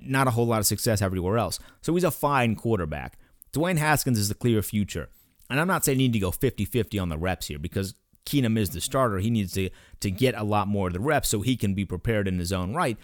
Not 0.03 0.29
a 0.29 0.33
whole 0.33 0.47
lot 0.47 0.61
of 0.61 0.67
success 0.67 1.01
everywhere 1.01 1.39
else. 1.39 1.59
So 1.81 1.95
he's 1.95 2.05
a 2.05 2.11
fine 2.11 2.55
quarterback. 2.55 3.19
Dwayne 3.53 3.79
Haskins 3.79 4.19
is 4.19 4.29
the 4.29 4.35
clear 4.35 4.61
future. 4.61 5.09
And 5.49 5.61
I'm 5.61 5.69
not 5.69 5.85
saying 5.85 6.01
you 6.01 6.09
need 6.09 6.13
to 6.15 6.19
go 6.19 6.31
50 6.31 6.65
50 6.65 6.99
on 6.99 7.09
the 7.09 7.17
reps 7.17 7.47
here 7.47 7.59
because 7.59 7.95
Keenum 8.27 8.59
is 8.59 8.71
the 8.71 8.81
starter. 8.81 9.19
He 9.19 9.31
needs 9.31 9.53
to, 9.53 9.71
to 10.01 10.11
get 10.11 10.35
a 10.35 10.43
lot 10.43 10.69
more 10.69 10.89
of 10.89 10.93
the 10.93 11.01
reps 11.01 11.29
so 11.29 11.41
he 11.41 11.57
can 11.57 11.73
be 11.73 11.85
prepared 11.85 12.27
in 12.29 12.39
his 12.39 12.53
own 12.53 12.75
right. 12.75 12.99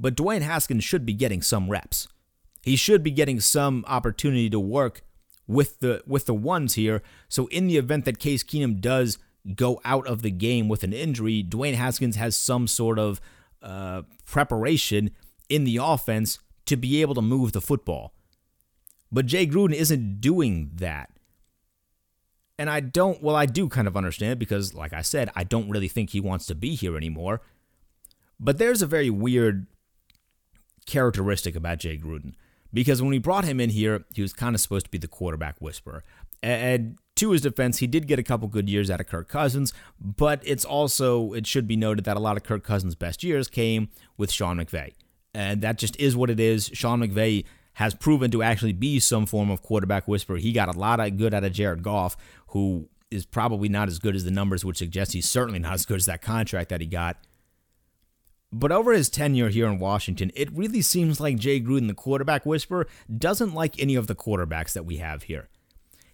But 0.00 0.14
Dwayne 0.14 0.42
Haskins 0.42 0.84
should 0.84 1.04
be 1.04 1.12
getting 1.12 1.42
some 1.42 1.68
reps. 1.68 2.08
He 2.62 2.76
should 2.76 3.02
be 3.02 3.10
getting 3.10 3.40
some 3.40 3.84
opportunity 3.86 4.50
to 4.50 4.60
work 4.60 5.02
with 5.46 5.80
the 5.80 6.02
with 6.06 6.26
the 6.26 6.34
ones 6.34 6.74
here. 6.74 7.02
So 7.28 7.46
in 7.48 7.66
the 7.66 7.78
event 7.78 8.04
that 8.04 8.18
Case 8.18 8.44
Keenum 8.44 8.80
does 8.80 9.18
go 9.54 9.80
out 9.84 10.06
of 10.06 10.22
the 10.22 10.30
game 10.30 10.68
with 10.68 10.84
an 10.84 10.92
injury, 10.92 11.42
Dwayne 11.42 11.74
Haskins 11.74 12.16
has 12.16 12.36
some 12.36 12.66
sort 12.66 12.98
of 12.98 13.20
uh, 13.62 14.02
preparation 14.26 15.10
in 15.48 15.64
the 15.64 15.78
offense 15.80 16.38
to 16.66 16.76
be 16.76 17.00
able 17.00 17.14
to 17.14 17.22
move 17.22 17.52
the 17.52 17.60
football. 17.60 18.12
But 19.10 19.26
Jay 19.26 19.46
Gruden 19.46 19.72
isn't 19.72 20.20
doing 20.20 20.70
that. 20.74 21.10
And 22.58 22.68
I 22.68 22.80
don't, 22.80 23.22
well, 23.22 23.36
I 23.36 23.46
do 23.46 23.68
kind 23.68 23.86
of 23.86 23.96
understand 23.96 24.32
it 24.32 24.38
because, 24.38 24.74
like 24.74 24.92
I 24.92 25.02
said, 25.02 25.30
I 25.34 25.44
don't 25.44 25.70
really 25.70 25.88
think 25.88 26.10
he 26.10 26.20
wants 26.20 26.44
to 26.46 26.54
be 26.54 26.74
here 26.74 26.96
anymore. 26.96 27.40
But 28.38 28.58
there's 28.58 28.82
a 28.82 28.86
very 28.86 29.10
weird 29.10 29.66
characteristic 30.84 31.54
about 31.54 31.78
Jay 31.78 31.96
Gruden 31.96 32.34
because 32.72 33.00
when 33.00 33.10
we 33.10 33.18
brought 33.18 33.44
him 33.44 33.60
in 33.60 33.70
here, 33.70 34.04
he 34.14 34.22
was 34.22 34.32
kind 34.32 34.54
of 34.54 34.60
supposed 34.60 34.86
to 34.86 34.90
be 34.90 34.98
the 34.98 35.08
quarterback 35.08 35.56
whisperer. 35.60 36.04
And 36.42 36.98
to 37.16 37.32
his 37.32 37.40
defense, 37.40 37.78
he 37.78 37.86
did 37.86 38.06
get 38.06 38.18
a 38.18 38.22
couple 38.22 38.46
good 38.48 38.68
years 38.68 38.90
out 38.90 39.00
of 39.00 39.08
Kirk 39.08 39.28
Cousins, 39.28 39.72
but 40.00 40.40
it's 40.44 40.64
also, 40.64 41.32
it 41.32 41.46
should 41.46 41.66
be 41.66 41.76
noted 41.76 42.04
that 42.04 42.16
a 42.16 42.20
lot 42.20 42.36
of 42.36 42.44
Kirk 42.44 42.62
Cousins' 42.62 42.94
best 42.94 43.24
years 43.24 43.48
came 43.48 43.88
with 44.16 44.30
Sean 44.30 44.58
McVay. 44.58 44.92
And 45.34 45.60
that 45.62 45.78
just 45.78 45.98
is 45.98 46.16
what 46.16 46.30
it 46.30 46.38
is. 46.38 46.70
Sean 46.72 47.00
McVay 47.00 47.44
has 47.74 47.94
proven 47.94 48.30
to 48.30 48.42
actually 48.42 48.72
be 48.72 48.98
some 48.98 49.26
form 49.26 49.50
of 49.50 49.62
quarterback 49.62 50.08
whisperer. 50.08 50.36
He 50.36 50.52
got 50.52 50.74
a 50.74 50.78
lot 50.78 51.00
of 51.00 51.16
good 51.16 51.34
out 51.34 51.44
of 51.44 51.52
Jared 51.52 51.82
Goff, 51.82 52.16
who 52.48 52.88
is 53.10 53.24
probably 53.24 53.68
not 53.68 53.88
as 53.88 53.98
good 53.98 54.14
as 54.14 54.24
the 54.24 54.30
numbers 54.30 54.64
would 54.64 54.76
suggest. 54.76 55.12
He's 55.12 55.28
certainly 55.28 55.58
not 55.58 55.74
as 55.74 55.86
good 55.86 55.96
as 55.96 56.06
that 56.06 56.22
contract 56.22 56.70
that 56.70 56.80
he 56.80 56.86
got. 56.86 57.18
But 58.50 58.72
over 58.72 58.92
his 58.92 59.10
tenure 59.10 59.50
here 59.50 59.66
in 59.66 59.78
Washington, 59.78 60.30
it 60.34 60.50
really 60.52 60.80
seems 60.80 61.20
like 61.20 61.36
Jay 61.36 61.60
Gruden, 61.60 61.86
the 61.86 61.94
quarterback 61.94 62.46
whisperer, 62.46 62.86
doesn't 63.14 63.54
like 63.54 63.78
any 63.78 63.94
of 63.94 64.06
the 64.06 64.14
quarterbacks 64.14 64.72
that 64.72 64.86
we 64.86 64.96
have 64.96 65.24
here. 65.24 65.48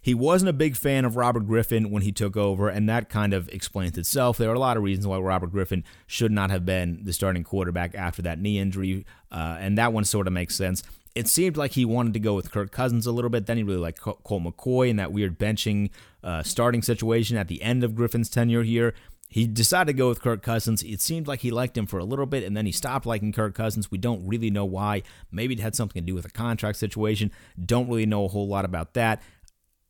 He 0.01 0.13
wasn't 0.13 0.49
a 0.49 0.53
big 0.53 0.75
fan 0.75 1.03
of 1.03 1.15
Robert 1.15 1.47
Griffin 1.47 1.89
when 1.89 2.03
he 2.03 2.11
took 2.11 2.37
over, 2.37 2.69
and 2.69 2.87
that 2.87 3.09
kind 3.09 3.33
of 3.33 3.49
explains 3.49 3.97
itself. 3.97 4.37
There 4.37 4.51
are 4.51 4.53
a 4.53 4.59
lot 4.59 4.77
of 4.77 4.83
reasons 4.83 5.07
why 5.07 5.17
Robert 5.17 5.51
Griffin 5.51 5.83
should 6.05 6.31
not 6.31 6.51
have 6.51 6.63
been 6.63 6.99
the 7.03 7.11
starting 7.11 7.43
quarterback 7.43 7.95
after 7.95 8.21
that 8.21 8.39
knee 8.39 8.59
injury, 8.59 9.05
uh, 9.31 9.57
and 9.59 9.77
that 9.79 9.93
one 9.93 10.03
sort 10.03 10.27
of 10.27 10.33
makes 10.33 10.55
sense. 10.55 10.83
It 11.15 11.27
seemed 11.29 11.57
like 11.57 11.71
he 11.71 11.85
wanted 11.85 12.13
to 12.13 12.19
go 12.19 12.35
with 12.35 12.51
Kirk 12.51 12.71
Cousins 12.71 13.07
a 13.07 13.11
little 13.11 13.31
bit. 13.31 13.45
Then 13.45 13.57
he 13.57 13.63
really 13.63 13.79
liked 13.79 14.01
Colt 14.01 14.43
McCoy 14.43 14.89
in 14.89 14.97
that 14.97 15.13
weird 15.13 15.39
benching 15.39 15.89
uh, 16.21 16.43
starting 16.43 16.81
situation 16.81 17.37
at 17.37 17.47
the 17.47 17.63
end 17.63 17.83
of 17.83 17.95
Griffin's 17.95 18.29
tenure 18.29 18.63
here. 18.63 18.93
He 19.35 19.47
decided 19.47 19.87
to 19.87 19.97
go 19.97 20.07
with 20.07 20.21
Kirk 20.21 20.41
Cousins. 20.41 20.81
It 20.81 21.01
seemed 21.01 21.27
like 21.27 21.41
he 21.41 21.51
liked 21.51 21.77
him 21.77 21.87
for 21.87 21.99
a 21.99 22.05
little 22.05 22.25
bit, 22.25 22.45
and 22.45 22.55
then 22.55 22.65
he 22.65 22.71
stopped 22.71 23.05
liking 23.05 23.33
Kirk 23.33 23.53
Cousins. 23.53 23.91
We 23.91 23.97
don't 23.97 24.25
really 24.25 24.49
know 24.49 24.63
why. 24.63 25.03
Maybe 25.29 25.55
it 25.55 25.59
had 25.59 25.75
something 25.75 26.01
to 26.01 26.05
do 26.05 26.15
with 26.15 26.23
a 26.23 26.29
contract 26.29 26.77
situation. 26.77 27.33
Don't 27.61 27.89
really 27.89 28.05
know 28.05 28.23
a 28.23 28.29
whole 28.29 28.47
lot 28.47 28.63
about 28.63 28.93
that. 28.93 29.21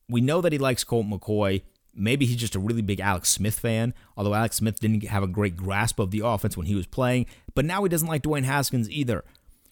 We 0.10 0.19
know 0.19 0.41
that 0.41 0.51
he 0.51 0.58
likes 0.58 0.84
Colt 0.84 1.05
McCoy. 1.05 1.62
Maybe 1.93 2.25
he's 2.25 2.38
just 2.38 2.55
a 2.55 2.60
really 2.60 2.81
big 2.81 2.99
Alex 2.99 3.29
Smith 3.29 3.60
fan, 3.60 3.93
although 4.17 4.34
Alex 4.34 4.55
Smith 4.55 4.79
didn't 4.79 5.03
have 5.03 5.21
a 5.21 5.27
great 5.27 5.55
grasp 5.55 5.99
of 5.99 6.10
the 6.10 6.23
offense 6.25 6.58
when 6.58 6.65
he 6.65 6.73
was 6.73 6.88
playing. 6.88 7.27
But 7.53 7.65
now 7.65 7.84
he 7.84 7.89
doesn't 7.89 8.08
like 8.08 8.23
Dwayne 8.23 8.45
Haskins 8.45 8.89
either. 8.89 9.23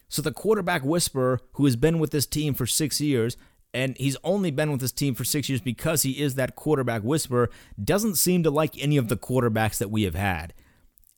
So 0.08 0.22
the 0.22 0.30
quarterback 0.30 0.84
whisperer, 0.84 1.40
who 1.54 1.64
has 1.64 1.74
been 1.74 1.98
with 1.98 2.12
this 2.12 2.26
team 2.26 2.54
for 2.54 2.64
six 2.66 3.00
years 3.00 3.36
and 3.74 3.96
he's 3.98 4.16
only 4.22 4.52
been 4.52 4.70
with 4.70 4.80
this 4.80 4.92
team 4.92 5.14
for 5.14 5.24
six 5.24 5.48
years 5.48 5.60
because 5.60 6.02
he 6.02 6.22
is 6.22 6.36
that 6.36 6.54
quarterback 6.54 7.02
whisperer, 7.02 7.50
doesn't 7.82 8.14
seem 8.14 8.44
to 8.44 8.50
like 8.50 8.80
any 8.80 8.96
of 8.96 9.08
the 9.08 9.16
quarterbacks 9.16 9.78
that 9.78 9.90
we 9.90 10.04
have 10.04 10.14
had. 10.14 10.54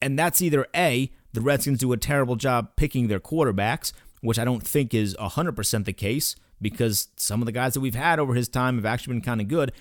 And 0.00 0.18
that's 0.18 0.40
either 0.40 0.66
A, 0.74 1.12
the 1.34 1.42
Redskins 1.42 1.80
do 1.80 1.92
a 1.92 1.98
terrible 1.98 2.36
job 2.36 2.70
picking 2.76 3.08
their 3.08 3.20
quarterbacks, 3.20 3.92
which 4.22 4.38
I 4.38 4.44
don't 4.44 4.66
think 4.66 4.94
is 4.94 5.14
100% 5.16 5.84
the 5.84 5.92
case 5.92 6.34
because 6.60 7.08
some 7.16 7.42
of 7.42 7.46
the 7.46 7.52
guys 7.52 7.74
that 7.74 7.80
we've 7.80 7.94
had 7.94 8.18
over 8.18 8.32
his 8.32 8.48
time 8.48 8.76
have 8.76 8.86
actually 8.86 9.14
been 9.14 9.22
kind 9.22 9.42
of 9.42 9.48
good. 9.48 9.72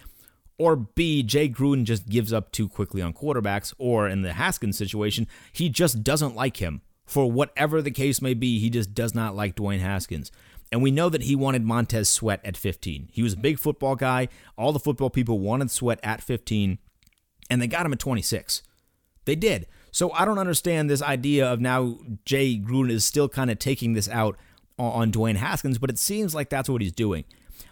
Or 0.58 0.76
B, 0.76 1.24
Jay 1.24 1.48
Gruden 1.48 1.86
just 1.86 2.08
gives 2.08 2.34
up 2.34 2.52
too 2.52 2.68
quickly 2.68 3.02
on 3.02 3.14
quarterbacks, 3.14 3.74
or 3.78 4.08
in 4.08 4.22
the 4.22 4.34
Haskins 4.34 4.78
situation, 4.78 5.28
he 5.52 5.70
just 5.70 6.04
doesn't 6.04 6.36
like 6.36 6.58
him. 6.58 6.82
For 7.06 7.30
whatever 7.32 7.82
the 7.82 7.92
case 7.92 8.22
may 8.22 8.34
be, 8.34 8.60
he 8.60 8.70
just 8.70 8.94
does 8.94 9.14
not 9.14 9.36
like 9.36 9.56
Dwayne 9.56 9.80
Haskins. 9.80 10.32
And 10.76 10.84
we 10.84 10.92
know 10.92 11.08
that 11.08 11.22
he 11.22 11.38
wanted 11.38 11.64
Montez 11.64 12.10
Sweat 12.10 12.42
at 12.44 12.58
15. 12.58 13.08
He 13.10 13.24
was 13.24 13.32
a 13.32 13.38
big 13.38 13.60
football 13.60 13.96
guy. 13.96 14.28
All 14.58 14.74
the 14.74 14.80
football 14.80 15.10
people 15.10 15.40
wanted 15.40 15.72
Sweat 15.72 16.02
at 16.04 16.22
15, 16.22 16.80
and 17.50 17.62
they 17.62 17.68
got 17.68 17.86
him 17.86 17.94
at 17.94 18.00
26. 18.00 18.62
They 19.24 19.38
did. 19.38 19.68
So 19.94 20.12
I 20.12 20.26
don't 20.26 20.38
understand 20.38 20.90
this 20.90 21.02
idea 21.02 21.50
of 21.50 21.62
now 21.62 22.00
Jay 22.26 22.58
Gruden 22.58 22.92
is 22.92 23.06
still 23.06 23.30
kind 23.30 23.50
of 23.50 23.58
taking 23.58 23.94
this 23.94 24.10
out 24.10 24.36
on 24.78 25.14
Dwayne 25.14 25.38
Haskins, 25.38 25.78
but 25.78 25.90
it 25.90 25.98
seems 25.98 26.36
like 26.36 26.50
that's 26.50 26.68
what 26.68 26.82
he's 26.82 26.92
doing. 26.92 27.24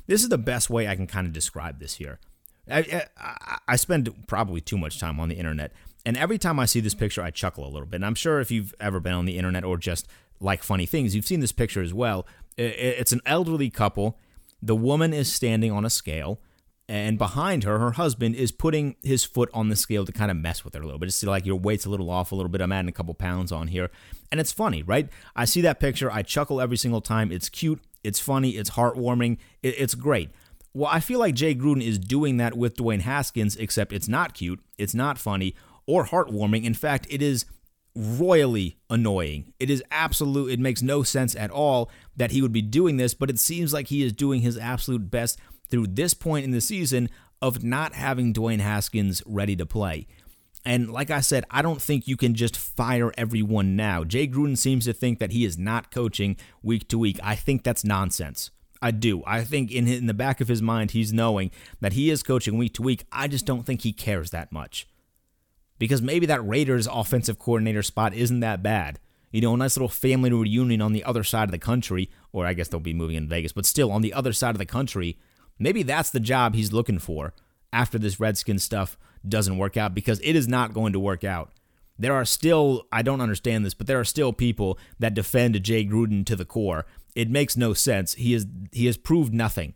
This 0.07 0.23
is 0.23 0.29
the 0.29 0.37
best 0.37 0.69
way 0.69 0.87
I 0.87 0.95
can 0.95 1.05
kind 1.05 1.27
of 1.27 1.33
describe 1.33 1.81
this 1.81 1.95
here. 1.95 2.21
I, 2.71 3.03
I, 3.17 3.57
I 3.67 3.75
spend 3.75 4.27
probably 4.29 4.61
too 4.61 4.77
much 4.77 4.97
time 4.97 5.19
on 5.19 5.27
the 5.27 5.35
internet, 5.35 5.73
and 6.05 6.15
every 6.15 6.37
time 6.37 6.57
I 6.57 6.67
see 6.67 6.79
this 6.79 6.95
picture, 6.95 7.21
I 7.21 7.31
chuckle 7.31 7.65
a 7.65 7.69
little 7.69 7.85
bit. 7.85 7.97
And 7.97 8.05
I'm 8.05 8.15
sure 8.15 8.39
if 8.39 8.49
you've 8.49 8.73
ever 8.79 9.01
been 9.01 9.11
on 9.11 9.25
the 9.25 9.37
internet 9.37 9.65
or 9.65 9.77
just 9.77 10.07
like 10.39 10.63
funny 10.63 10.85
things, 10.85 11.15
you've 11.15 11.25
seen 11.25 11.39
this 11.39 11.51
picture 11.51 11.81
as 11.81 11.93
well. 11.93 12.25
It's 12.57 13.11
an 13.11 13.21
elderly 13.25 13.69
couple. 13.69 14.17
The 14.61 14.75
woman 14.75 15.13
is 15.13 15.31
standing 15.31 15.71
on 15.71 15.85
a 15.85 15.89
scale, 15.89 16.39
and 16.87 17.17
behind 17.17 17.63
her, 17.63 17.79
her 17.79 17.91
husband 17.91 18.35
is 18.35 18.51
putting 18.51 18.95
his 19.03 19.23
foot 19.23 19.49
on 19.53 19.69
the 19.69 19.75
scale 19.75 20.05
to 20.05 20.11
kind 20.11 20.31
of 20.31 20.37
mess 20.37 20.63
with 20.63 20.73
her 20.73 20.81
a 20.81 20.85
little 20.85 20.99
bit. 20.99 21.07
It's 21.07 21.23
like 21.23 21.45
your 21.45 21.59
weight's 21.59 21.85
a 21.85 21.89
little 21.89 22.09
off 22.09 22.31
a 22.31 22.35
little 22.35 22.49
bit. 22.49 22.61
I'm 22.61 22.71
adding 22.71 22.89
a 22.89 22.93
couple 22.93 23.13
pounds 23.13 23.51
on 23.51 23.67
here. 23.67 23.89
And 24.31 24.39
it's 24.39 24.51
funny, 24.51 24.83
right? 24.83 25.09
I 25.35 25.45
see 25.45 25.61
that 25.61 25.79
picture. 25.79 26.11
I 26.11 26.21
chuckle 26.21 26.61
every 26.61 26.77
single 26.77 27.01
time. 27.01 27.31
It's 27.31 27.49
cute. 27.49 27.81
It's 28.03 28.19
funny. 28.19 28.51
It's 28.51 28.71
heartwarming. 28.71 29.37
It's 29.61 29.95
great. 29.95 30.29
Well, 30.73 30.89
I 30.91 30.99
feel 30.99 31.19
like 31.19 31.35
Jay 31.35 31.53
Gruden 31.53 31.83
is 31.83 31.99
doing 31.99 32.37
that 32.37 32.57
with 32.57 32.75
Dwayne 32.75 33.01
Haskins, 33.01 33.55
except 33.55 33.93
it's 33.93 34.07
not 34.07 34.33
cute. 34.33 34.59
It's 34.77 34.95
not 34.95 35.17
funny 35.17 35.55
or 35.85 36.05
heartwarming. 36.05 36.63
In 36.63 36.73
fact, 36.73 37.07
it 37.09 37.21
is 37.21 37.45
royally 37.95 38.77
annoying. 38.89 39.53
It 39.59 39.69
is 39.69 39.83
absolute, 39.91 40.51
it 40.51 40.59
makes 40.59 40.81
no 40.81 41.03
sense 41.03 41.35
at 41.35 41.51
all 41.51 41.91
that 42.15 42.31
he 42.31 42.41
would 42.41 42.51
be 42.51 42.61
doing 42.61 42.97
this, 42.97 43.13
but 43.13 43.29
it 43.29 43.39
seems 43.39 43.73
like 43.73 43.87
he 43.87 44.03
is 44.03 44.13
doing 44.13 44.41
his 44.41 44.57
absolute 44.57 45.11
best 45.11 45.39
through 45.69 45.87
this 45.87 46.13
point 46.13 46.45
in 46.45 46.51
the 46.51 46.61
season 46.61 47.09
of 47.41 47.63
not 47.63 47.93
having 47.93 48.33
Dwayne 48.33 48.59
Haskins 48.59 49.21
ready 49.25 49.55
to 49.55 49.65
play. 49.65 50.07
And 50.65 50.91
like 50.91 51.11
I 51.11 51.19
said, 51.19 51.43
I 51.51 51.61
don't 51.61 51.81
think 51.81 52.07
you 52.07 52.15
can 52.15 52.35
just 52.35 52.55
fire 52.55 53.11
everyone 53.17 53.75
now. 53.75 54.03
Jay 54.03 54.27
Gruden 54.27 54.57
seems 54.57 54.85
to 54.85 54.93
think 54.93 55.19
that 55.19 55.31
he 55.31 55.43
is 55.43 55.57
not 55.57 55.91
coaching 55.91 56.37
week 56.61 56.87
to 56.87 56.97
week. 56.97 57.19
I 57.21 57.35
think 57.35 57.63
that's 57.63 57.83
nonsense. 57.83 58.49
I 58.81 58.91
do. 58.91 59.23
I 59.25 59.43
think 59.43 59.71
in 59.71 59.87
in 59.87 60.07
the 60.07 60.13
back 60.13 60.41
of 60.41 60.47
his 60.47 60.61
mind, 60.61 60.91
he's 60.91 61.13
knowing 61.13 61.51
that 61.79 61.93
he 61.93 62.09
is 62.09 62.23
coaching 62.23 62.57
week 62.57 62.73
to 62.75 62.81
week. 62.81 63.05
I 63.11 63.27
just 63.27 63.45
don't 63.45 63.63
think 63.63 63.81
he 63.81 63.93
cares 63.93 64.31
that 64.31 64.51
much 64.51 64.87
because 65.79 66.01
maybe 66.01 66.25
that 66.25 66.45
Raiders 66.47 66.87
offensive 66.87 67.39
coordinator 67.39 67.83
spot 67.83 68.13
isn't 68.13 68.41
that 68.41 68.63
bad. 68.63 68.99
You 69.31 69.41
know, 69.41 69.53
a 69.53 69.57
nice 69.57 69.75
little 69.75 69.89
family 69.89 70.31
reunion 70.31 70.81
on 70.81 70.93
the 70.93 71.03
other 71.03 71.23
side 71.23 71.45
of 71.45 71.51
the 71.51 71.57
country, 71.57 72.11
or 72.31 72.45
I 72.45 72.53
guess 72.53 72.67
they'll 72.67 72.79
be 72.79 72.93
moving 72.93 73.15
in 73.15 73.27
Vegas, 73.27 73.51
but 73.51 73.65
still 73.65 73.91
on 73.91 74.01
the 74.01 74.13
other 74.13 74.31
side 74.31 74.51
of 74.55 74.59
the 74.59 74.65
country. 74.65 75.17
Maybe 75.57 75.83
that's 75.83 76.11
the 76.11 76.19
job 76.19 76.53
he's 76.53 76.73
looking 76.73 76.99
for 76.99 77.33
after 77.71 77.97
this 77.97 78.19
Redskin 78.19 78.59
stuff 78.59 78.97
doesn't 79.27 79.57
work 79.57 79.77
out 79.77 79.95
because 79.95 80.19
it 80.23 80.35
is 80.35 80.47
not 80.47 80.73
going 80.73 80.93
to 80.93 80.99
work 80.99 81.23
out. 81.23 81.51
There 81.97 82.13
are 82.13 82.25
still, 82.25 82.87
I 82.91 83.01
don't 83.01 83.21
understand 83.21 83.65
this, 83.65 83.73
but 83.73 83.87
there 83.87 83.99
are 83.99 84.05
still 84.05 84.33
people 84.33 84.79
that 84.99 85.13
defend 85.13 85.61
Jay 85.63 85.85
Gruden 85.85 86.25
to 86.25 86.35
the 86.35 86.45
core. 86.45 86.85
It 87.15 87.29
makes 87.29 87.55
no 87.55 87.73
sense. 87.73 88.13
He 88.15 88.33
is 88.33 88.47
he 88.71 88.87
has 88.87 88.97
proved 88.97 89.33
nothing. 89.33 89.75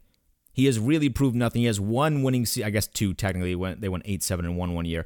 He 0.51 0.65
has 0.65 0.79
really 0.79 1.09
proved 1.09 1.35
nothing. 1.35 1.61
He 1.61 1.67
has 1.67 1.79
one 1.79 2.23
winning, 2.23 2.47
I 2.63 2.71
guess 2.71 2.87
two 2.87 3.13
technically. 3.13 3.53
They 3.75 3.89
went 3.89 4.03
eight 4.05 4.23
seven 4.23 4.45
and 4.45 4.57
one 4.57 4.73
one 4.73 4.85
year, 4.85 5.05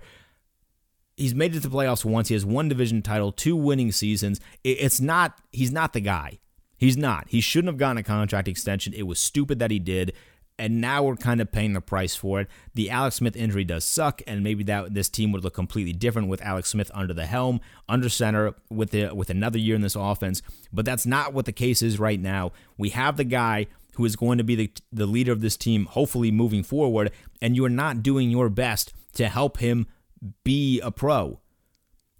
He's 1.22 1.36
made 1.36 1.56
it 1.56 1.62
to 1.62 1.70
the 1.70 1.76
playoffs 1.76 2.04
once. 2.04 2.30
He 2.30 2.34
has 2.34 2.46
one 2.46 2.68
division 2.68 3.04
title, 3.04 3.32
two 3.32 3.56
winning 3.56 3.92
seasons. 3.92 4.40
It's 4.64 5.00
not, 5.00 5.38
he's 5.52 5.72
not 5.72 5.94
the 5.94 6.00
guy. 6.00 6.40
He's 6.78 6.98
not. 6.98 7.28
He 7.30 7.42
shouldn't 7.42 7.70
have 7.70 7.78
gotten 7.78 7.98
a 7.98 8.04
contract 8.04 8.48
extension. 8.48 8.92
It 8.94 9.04
was 9.04 9.20
stupid 9.20 9.60
that 9.60 9.70
he 9.70 9.78
did. 9.78 10.14
And 10.58 10.82
now 10.82 11.04
we're 11.04 11.16
kind 11.16 11.40
of 11.40 11.52
paying 11.52 11.74
the 11.74 11.82
price 11.82 12.16
for 12.16 12.42
it. 12.42 12.48
The 12.74 12.90
Alex 12.90 13.18
Smith 13.18 13.36
injury 13.36 13.64
does 13.64 13.86
suck, 13.86 14.24
and 14.26 14.44
maybe 14.44 14.64
that 14.64 14.96
this 14.96 15.10
team 15.10 15.32
would 15.32 15.44
look 15.44 15.54
completely 15.54 15.94
different 15.94 16.28
with 16.28 16.42
Alex 16.42 16.70
Smith 16.70 16.90
under 16.94 17.14
the 17.14 17.28
helm, 17.28 17.62
under 17.88 18.10
center, 18.10 18.56
with 18.70 18.90
the 18.90 19.14
with 19.14 19.30
another 19.30 19.60
year 19.60 19.76
in 19.76 19.82
this 19.82 19.96
offense. 19.96 20.42
But 20.74 20.86
that's 20.86 21.06
not 21.06 21.34
what 21.34 21.46
the 21.46 21.52
case 21.52 21.84
is 21.84 22.00
right 22.00 22.20
now. 22.20 22.52
We 22.78 22.90
have 22.90 23.18
the 23.18 23.24
guy 23.24 23.68
who 23.96 24.06
is 24.06 24.16
going 24.16 24.40
to 24.40 24.44
be 24.44 24.56
the, 24.56 24.72
the 24.92 25.06
leader 25.06 25.32
of 25.32 25.42
this 25.42 25.58
team, 25.58 25.86
hopefully 25.86 26.32
moving 26.32 26.64
forward, 26.64 27.12
and 27.42 27.56
you 27.56 27.66
are 27.66 27.70
not 27.70 28.04
doing 28.04 28.30
your 28.30 28.50
best 28.50 28.94
to 29.14 29.30
help 29.30 29.58
him 29.58 29.88
be 30.44 30.80
a 30.82 30.92
pro. 30.92 31.40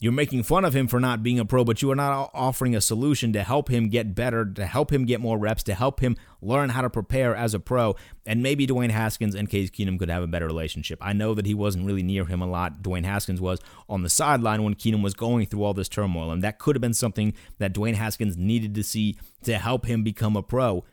You're 0.02 0.12
making 0.12 0.42
fun 0.42 0.66
of 0.66 0.76
him 0.76 0.88
for 0.88 1.00
not 1.00 1.22
being 1.22 1.38
a 1.38 1.46
pro, 1.46 1.64
but 1.64 1.84
you 1.84 1.92
are 1.92 1.96
not 1.96 2.32
offering 2.34 2.76
a 2.76 2.82
solution 2.82 3.34
to 3.34 3.44
help 3.44 3.70
him 3.70 3.88
get 3.88 4.16
better, 4.16 4.44
to 4.44 4.66
help 4.66 4.92
him 4.92 5.06
get 5.06 5.22
more 5.22 5.38
reps, 5.38 5.62
to 5.64 5.76
help 5.76 6.00
him 6.00 6.18
learn 6.42 6.70
how 6.70 6.82
to 6.82 6.90
prepare 6.90 7.36
as 7.36 7.54
a 7.54 7.60
pro. 7.60 7.96
And 8.26 8.42
maybe 8.42 8.66
Dwayne 8.66 8.90
Haskins 8.90 9.36
and 9.36 9.48
Case 9.48 9.70
Keenum 9.70 10.00
could 10.00 10.10
have 10.10 10.24
a 10.24 10.28
better 10.28 10.48
relationship. 10.48 10.98
I 11.04 11.14
know 11.14 11.36
that 11.36 11.46
he 11.46 11.54
wasn't 11.54 11.86
really 11.86 12.02
near 12.02 12.26
him 12.26 12.42
a 12.42 12.48
lot. 12.48 12.82
Dwayne 12.82 13.06
Haskins 13.06 13.40
was 13.40 13.60
on 13.88 14.02
the 14.02 14.10
sideline 14.10 14.64
when 14.64 14.74
Keenum 14.74 15.04
was 15.04 15.14
going 15.14 15.46
through 15.46 15.62
all 15.64 15.76
this 15.76 15.88
turmoil. 15.88 16.32
And 16.32 16.44
that 16.44 16.58
could 16.58 16.76
have 16.76 16.82
been 16.82 16.96
something 16.96 17.36
that 17.60 17.76
Dwayne 17.76 17.94
Haskins 17.94 18.36
needed 18.36 18.74
to 18.74 18.84
see 18.84 19.18
to 19.44 19.60
help 19.60 19.86
him 19.86 20.04
become 20.04 20.36
a 20.36 20.42
pro. 20.42 20.84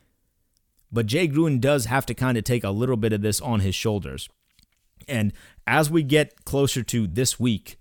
But 0.91 1.07
Jay 1.07 1.27
Gruden 1.27 1.59
does 1.59 1.85
have 1.85 2.05
to 2.05 2.13
kind 2.13 2.37
of 2.37 2.43
take 2.43 2.63
a 2.63 2.69
little 2.69 2.97
bit 2.97 3.13
of 3.13 3.23
this 3.23 3.41
on 3.41 3.61
his 3.61 3.73
shoulders. 3.73 4.29
And 5.09 5.33
as 5.67 5.89
we 5.89 6.03
get 6.03 6.45
closer 6.45 6.83
to 6.83 7.07
this 7.07 7.39
week 7.39 7.77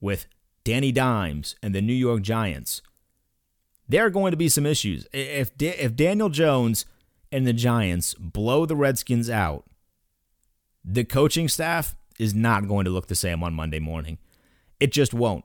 with 0.00 0.26
Danny 0.64 0.92
Dimes 0.92 1.56
and 1.62 1.74
the 1.74 1.82
New 1.82 1.92
York 1.92 2.22
Giants, 2.22 2.82
there 3.88 4.06
are 4.06 4.10
going 4.10 4.30
to 4.30 4.36
be 4.36 4.48
some 4.48 4.66
issues. 4.66 5.06
If 5.12 5.50
if 5.60 5.96
Daniel 5.96 6.28
Jones 6.28 6.86
and 7.30 7.46
the 7.46 7.52
Giants 7.52 8.14
blow 8.14 8.66
the 8.66 8.76
Redskins 8.76 9.28
out, 9.28 9.64
the 10.84 11.04
coaching 11.04 11.48
staff 11.48 11.96
is 12.18 12.34
not 12.34 12.68
going 12.68 12.84
to 12.84 12.90
look 12.90 13.08
the 13.08 13.14
same 13.14 13.42
on 13.42 13.54
Monday 13.54 13.78
morning. 13.78 14.18
It 14.80 14.92
just 14.92 15.14
won't. 15.14 15.44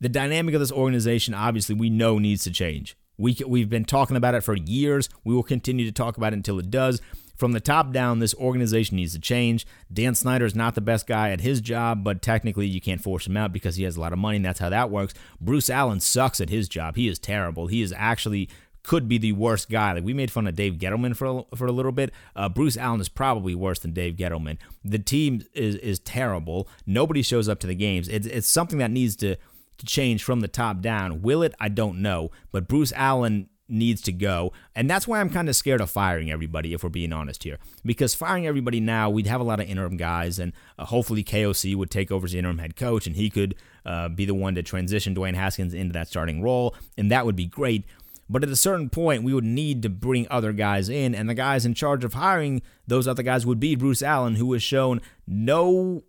The 0.00 0.08
dynamic 0.08 0.54
of 0.54 0.60
this 0.60 0.72
organization, 0.72 1.34
obviously, 1.34 1.74
we 1.74 1.90
know 1.90 2.18
needs 2.18 2.44
to 2.44 2.50
change. 2.50 2.96
We, 3.18 3.36
we've 3.46 3.68
been 3.68 3.84
talking 3.84 4.16
about 4.16 4.34
it 4.34 4.42
for 4.42 4.56
years. 4.56 5.08
We 5.24 5.34
will 5.34 5.42
continue 5.42 5.84
to 5.84 5.92
talk 5.92 6.16
about 6.16 6.32
it 6.32 6.36
until 6.36 6.58
it 6.58 6.70
does. 6.70 7.02
From 7.40 7.52
the 7.52 7.60
top 7.60 7.90
down, 7.90 8.18
this 8.18 8.34
organization 8.34 8.96
needs 8.96 9.14
to 9.14 9.18
change. 9.18 9.66
Dan 9.90 10.14
Snyder 10.14 10.44
is 10.44 10.54
not 10.54 10.74
the 10.74 10.82
best 10.82 11.06
guy 11.06 11.30
at 11.30 11.40
his 11.40 11.62
job, 11.62 12.04
but 12.04 12.20
technically 12.20 12.66
you 12.66 12.82
can't 12.82 13.02
force 13.02 13.26
him 13.26 13.34
out 13.34 13.50
because 13.50 13.76
he 13.76 13.84
has 13.84 13.96
a 13.96 14.00
lot 14.00 14.12
of 14.12 14.18
money, 14.18 14.36
and 14.36 14.44
that's 14.44 14.58
how 14.58 14.68
that 14.68 14.90
works. 14.90 15.14
Bruce 15.40 15.70
Allen 15.70 16.00
sucks 16.00 16.42
at 16.42 16.50
his 16.50 16.68
job. 16.68 16.96
He 16.96 17.08
is 17.08 17.18
terrible. 17.18 17.68
He 17.68 17.80
is 17.80 17.94
actually 17.96 18.50
could 18.82 19.08
be 19.08 19.16
the 19.16 19.32
worst 19.32 19.70
guy. 19.70 19.94
Like 19.94 20.04
we 20.04 20.12
made 20.12 20.30
fun 20.30 20.46
of 20.46 20.54
Dave 20.54 20.74
Gettleman 20.74 21.16
for 21.16 21.44
a, 21.50 21.56
for 21.56 21.66
a 21.66 21.72
little 21.72 21.92
bit. 21.92 22.12
Uh, 22.36 22.50
Bruce 22.50 22.76
Allen 22.76 23.00
is 23.00 23.08
probably 23.08 23.54
worse 23.54 23.78
than 23.78 23.94
Dave 23.94 24.16
Gettleman. 24.16 24.58
The 24.84 24.98
team 24.98 25.42
is 25.54 25.76
is 25.76 25.98
terrible. 25.98 26.68
Nobody 26.84 27.22
shows 27.22 27.48
up 27.48 27.58
to 27.60 27.66
the 27.66 27.74
games. 27.74 28.06
It's 28.06 28.26
it's 28.26 28.48
something 28.48 28.80
that 28.80 28.90
needs 28.90 29.16
to 29.16 29.36
to 29.36 29.86
change 29.86 30.24
from 30.24 30.40
the 30.40 30.48
top 30.48 30.82
down. 30.82 31.22
Will 31.22 31.42
it? 31.42 31.54
I 31.58 31.70
don't 31.70 32.02
know. 32.02 32.30
But 32.52 32.68
Bruce 32.68 32.92
Allen 32.94 33.48
needs 33.70 34.00
to 34.02 34.12
go. 34.12 34.52
And 34.74 34.88
that's 34.88 35.06
why 35.06 35.20
I'm 35.20 35.30
kind 35.30 35.48
of 35.48 35.56
scared 35.56 35.80
of 35.80 35.90
firing 35.90 36.30
everybody, 36.30 36.74
if 36.74 36.82
we're 36.82 36.90
being 36.90 37.12
honest 37.12 37.44
here. 37.44 37.58
Because 37.84 38.14
firing 38.14 38.46
everybody 38.46 38.80
now, 38.80 39.10
we'd 39.10 39.26
have 39.26 39.40
a 39.40 39.44
lot 39.44 39.60
of 39.60 39.68
interim 39.68 39.96
guys, 39.96 40.38
and 40.38 40.52
uh, 40.78 40.86
hopefully 40.86 41.24
KOC 41.24 41.74
would 41.76 41.90
take 41.90 42.10
over 42.10 42.26
as 42.26 42.32
the 42.32 42.38
interim 42.38 42.58
head 42.58 42.76
coach, 42.76 43.06
and 43.06 43.16
he 43.16 43.30
could 43.30 43.54
uh, 43.84 44.08
be 44.08 44.24
the 44.24 44.34
one 44.34 44.54
to 44.54 44.62
transition 44.62 45.14
Dwayne 45.14 45.34
Haskins 45.34 45.74
into 45.74 45.92
that 45.92 46.08
starting 46.08 46.42
role, 46.42 46.74
and 46.96 47.10
that 47.10 47.26
would 47.26 47.36
be 47.36 47.46
great. 47.46 47.84
But 48.28 48.44
at 48.44 48.50
a 48.50 48.56
certain 48.56 48.90
point, 48.90 49.24
we 49.24 49.34
would 49.34 49.44
need 49.44 49.82
to 49.82 49.88
bring 49.88 50.28
other 50.30 50.52
guys 50.52 50.88
in, 50.88 51.14
and 51.14 51.28
the 51.28 51.34
guys 51.34 51.66
in 51.66 51.74
charge 51.74 52.04
of 52.04 52.14
hiring 52.14 52.62
those 52.86 53.08
other 53.08 53.24
guys 53.24 53.44
would 53.44 53.58
be 53.58 53.74
Bruce 53.74 54.02
Allen, 54.02 54.36
who 54.36 54.52
has 54.52 54.62
shown 54.62 55.00
no 55.26 56.04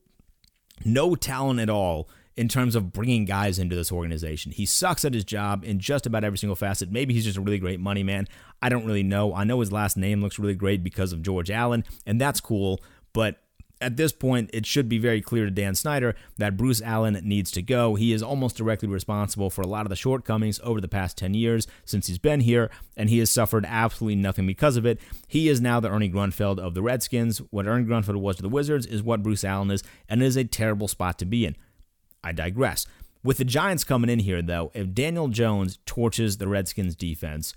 no 0.83 1.15
talent 1.15 1.59
at 1.59 1.69
all 1.69 2.09
in 2.37 2.47
terms 2.47 2.75
of 2.75 2.93
bringing 2.93 3.25
guys 3.25 3.59
into 3.59 3.75
this 3.75 3.91
organization. 3.91 4.51
He 4.51 4.65
sucks 4.65 5.03
at 5.03 5.13
his 5.13 5.25
job 5.25 5.63
in 5.65 5.79
just 5.79 6.05
about 6.05 6.23
every 6.23 6.37
single 6.37 6.55
facet. 6.55 6.91
Maybe 6.91 7.13
he's 7.13 7.25
just 7.25 7.37
a 7.37 7.41
really 7.41 7.59
great 7.59 7.79
money 7.79 8.03
man. 8.03 8.27
I 8.61 8.69
don't 8.69 8.85
really 8.85 9.03
know. 9.03 9.33
I 9.33 9.43
know 9.43 9.59
his 9.59 9.71
last 9.71 9.97
name 9.97 10.21
looks 10.21 10.39
really 10.39 10.55
great 10.55 10.83
because 10.83 11.11
of 11.13 11.21
George 11.21 11.51
Allen, 11.51 11.83
and 12.05 12.19
that's 12.21 12.39
cool, 12.39 12.79
but 13.13 13.41
at 13.81 13.97
this 13.97 14.11
point, 14.11 14.51
it 14.53 14.65
should 14.65 14.87
be 14.87 14.99
very 14.99 15.21
clear 15.21 15.45
to 15.45 15.51
Dan 15.51 15.73
Snyder 15.73 16.15
that 16.37 16.55
Bruce 16.55 16.81
Allen 16.81 17.19
needs 17.23 17.49
to 17.51 17.61
go. 17.61 17.95
He 17.95 18.13
is 18.13 18.21
almost 18.21 18.55
directly 18.55 18.87
responsible 18.87 19.49
for 19.49 19.63
a 19.63 19.67
lot 19.67 19.85
of 19.85 19.89
the 19.89 19.95
shortcomings 19.95 20.59
over 20.63 20.79
the 20.79 20.87
past 20.87 21.17
10 21.17 21.33
years 21.33 21.67
since 21.83 22.07
he's 22.07 22.19
been 22.19 22.41
here, 22.41 22.69
and 22.95 23.09
he 23.09 23.17
has 23.17 23.31
suffered 23.31 23.65
absolutely 23.67 24.15
nothing 24.15 24.45
because 24.45 24.77
of 24.77 24.85
it. 24.85 24.99
He 25.27 25.49
is 25.49 25.59
now 25.59 25.79
the 25.79 25.89
Ernie 25.89 26.11
Grunfeld 26.11 26.59
of 26.59 26.75
the 26.75 26.83
Redskins. 26.83 27.39
What 27.49 27.67
Ernie 27.67 27.85
Grunfeld 27.85 28.17
was 28.17 28.35
to 28.35 28.43
the 28.43 28.49
Wizards 28.49 28.85
is 28.85 29.01
what 29.01 29.23
Bruce 29.23 29.43
Allen 29.43 29.71
is, 29.71 29.83
and 30.07 30.21
it 30.21 30.25
is 30.25 30.37
a 30.37 30.43
terrible 30.43 30.87
spot 30.87 31.17
to 31.19 31.25
be 31.25 31.45
in. 31.45 31.55
I 32.23 32.31
digress. 32.31 32.85
With 33.23 33.37
the 33.37 33.45
Giants 33.45 33.83
coming 33.83 34.09
in 34.09 34.19
here, 34.19 34.41
though, 34.41 34.71
if 34.73 34.93
Daniel 34.93 35.27
Jones 35.27 35.79
torches 35.85 36.37
the 36.37 36.47
Redskins 36.47 36.95
defense, 36.95 37.53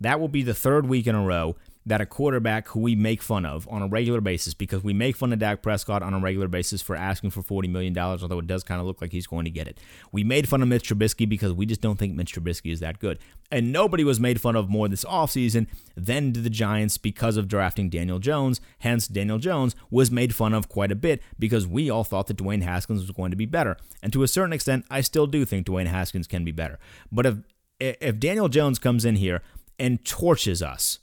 that 0.00 0.18
will 0.18 0.28
be 0.28 0.42
the 0.42 0.54
third 0.54 0.86
week 0.86 1.06
in 1.06 1.14
a 1.14 1.22
row 1.22 1.56
that 1.86 2.00
a 2.00 2.06
quarterback 2.06 2.68
who 2.68 2.80
we 2.80 2.96
make 2.96 3.22
fun 3.22 3.44
of 3.44 3.68
on 3.68 3.82
a 3.82 3.86
regular 3.86 4.20
basis, 4.20 4.54
because 4.54 4.82
we 4.82 4.92
make 4.92 5.16
fun 5.16 5.32
of 5.32 5.38
Dak 5.38 5.62
Prescott 5.62 6.02
on 6.02 6.14
a 6.14 6.18
regular 6.18 6.48
basis 6.48 6.80
for 6.80 6.96
asking 6.96 7.30
for 7.30 7.42
$40 7.42 7.68
million, 7.68 7.96
although 7.98 8.38
it 8.38 8.46
does 8.46 8.64
kind 8.64 8.80
of 8.80 8.86
look 8.86 9.02
like 9.02 9.12
he's 9.12 9.26
going 9.26 9.44
to 9.44 9.50
get 9.50 9.68
it. 9.68 9.78
We 10.10 10.24
made 10.24 10.48
fun 10.48 10.62
of 10.62 10.68
Mitch 10.68 10.88
Trubisky 10.88 11.28
because 11.28 11.52
we 11.52 11.66
just 11.66 11.80
don't 11.80 11.98
think 11.98 12.14
Mitch 12.14 12.34
Trubisky 12.34 12.72
is 12.72 12.80
that 12.80 12.98
good. 12.98 13.18
And 13.50 13.70
nobody 13.70 14.02
was 14.02 14.18
made 14.18 14.40
fun 14.40 14.56
of 14.56 14.70
more 14.70 14.88
this 14.88 15.04
offseason 15.04 15.66
than 15.94 16.32
the 16.32 16.50
Giants 16.50 16.96
because 16.96 17.36
of 17.36 17.48
drafting 17.48 17.90
Daniel 17.90 18.18
Jones. 18.18 18.60
Hence, 18.78 19.06
Daniel 19.06 19.38
Jones 19.38 19.76
was 19.90 20.10
made 20.10 20.34
fun 20.34 20.54
of 20.54 20.68
quite 20.68 20.90
a 20.90 20.96
bit 20.96 21.22
because 21.38 21.66
we 21.66 21.90
all 21.90 22.04
thought 22.04 22.28
that 22.28 22.38
Dwayne 22.38 22.62
Haskins 22.62 23.00
was 23.00 23.10
going 23.10 23.30
to 23.30 23.36
be 23.36 23.46
better. 23.46 23.76
And 24.02 24.12
to 24.14 24.22
a 24.22 24.28
certain 24.28 24.52
extent, 24.54 24.86
I 24.90 25.02
still 25.02 25.26
do 25.26 25.44
think 25.44 25.66
Dwayne 25.66 25.86
Haskins 25.86 26.26
can 26.26 26.44
be 26.44 26.52
better. 26.52 26.78
But 27.12 27.26
if 27.26 27.36
if 27.80 28.18
Daniel 28.18 28.48
Jones 28.48 28.78
comes 28.78 29.04
in 29.04 29.16
here 29.16 29.42
and 29.78 30.04
torches 30.04 30.62
us, 30.62 31.00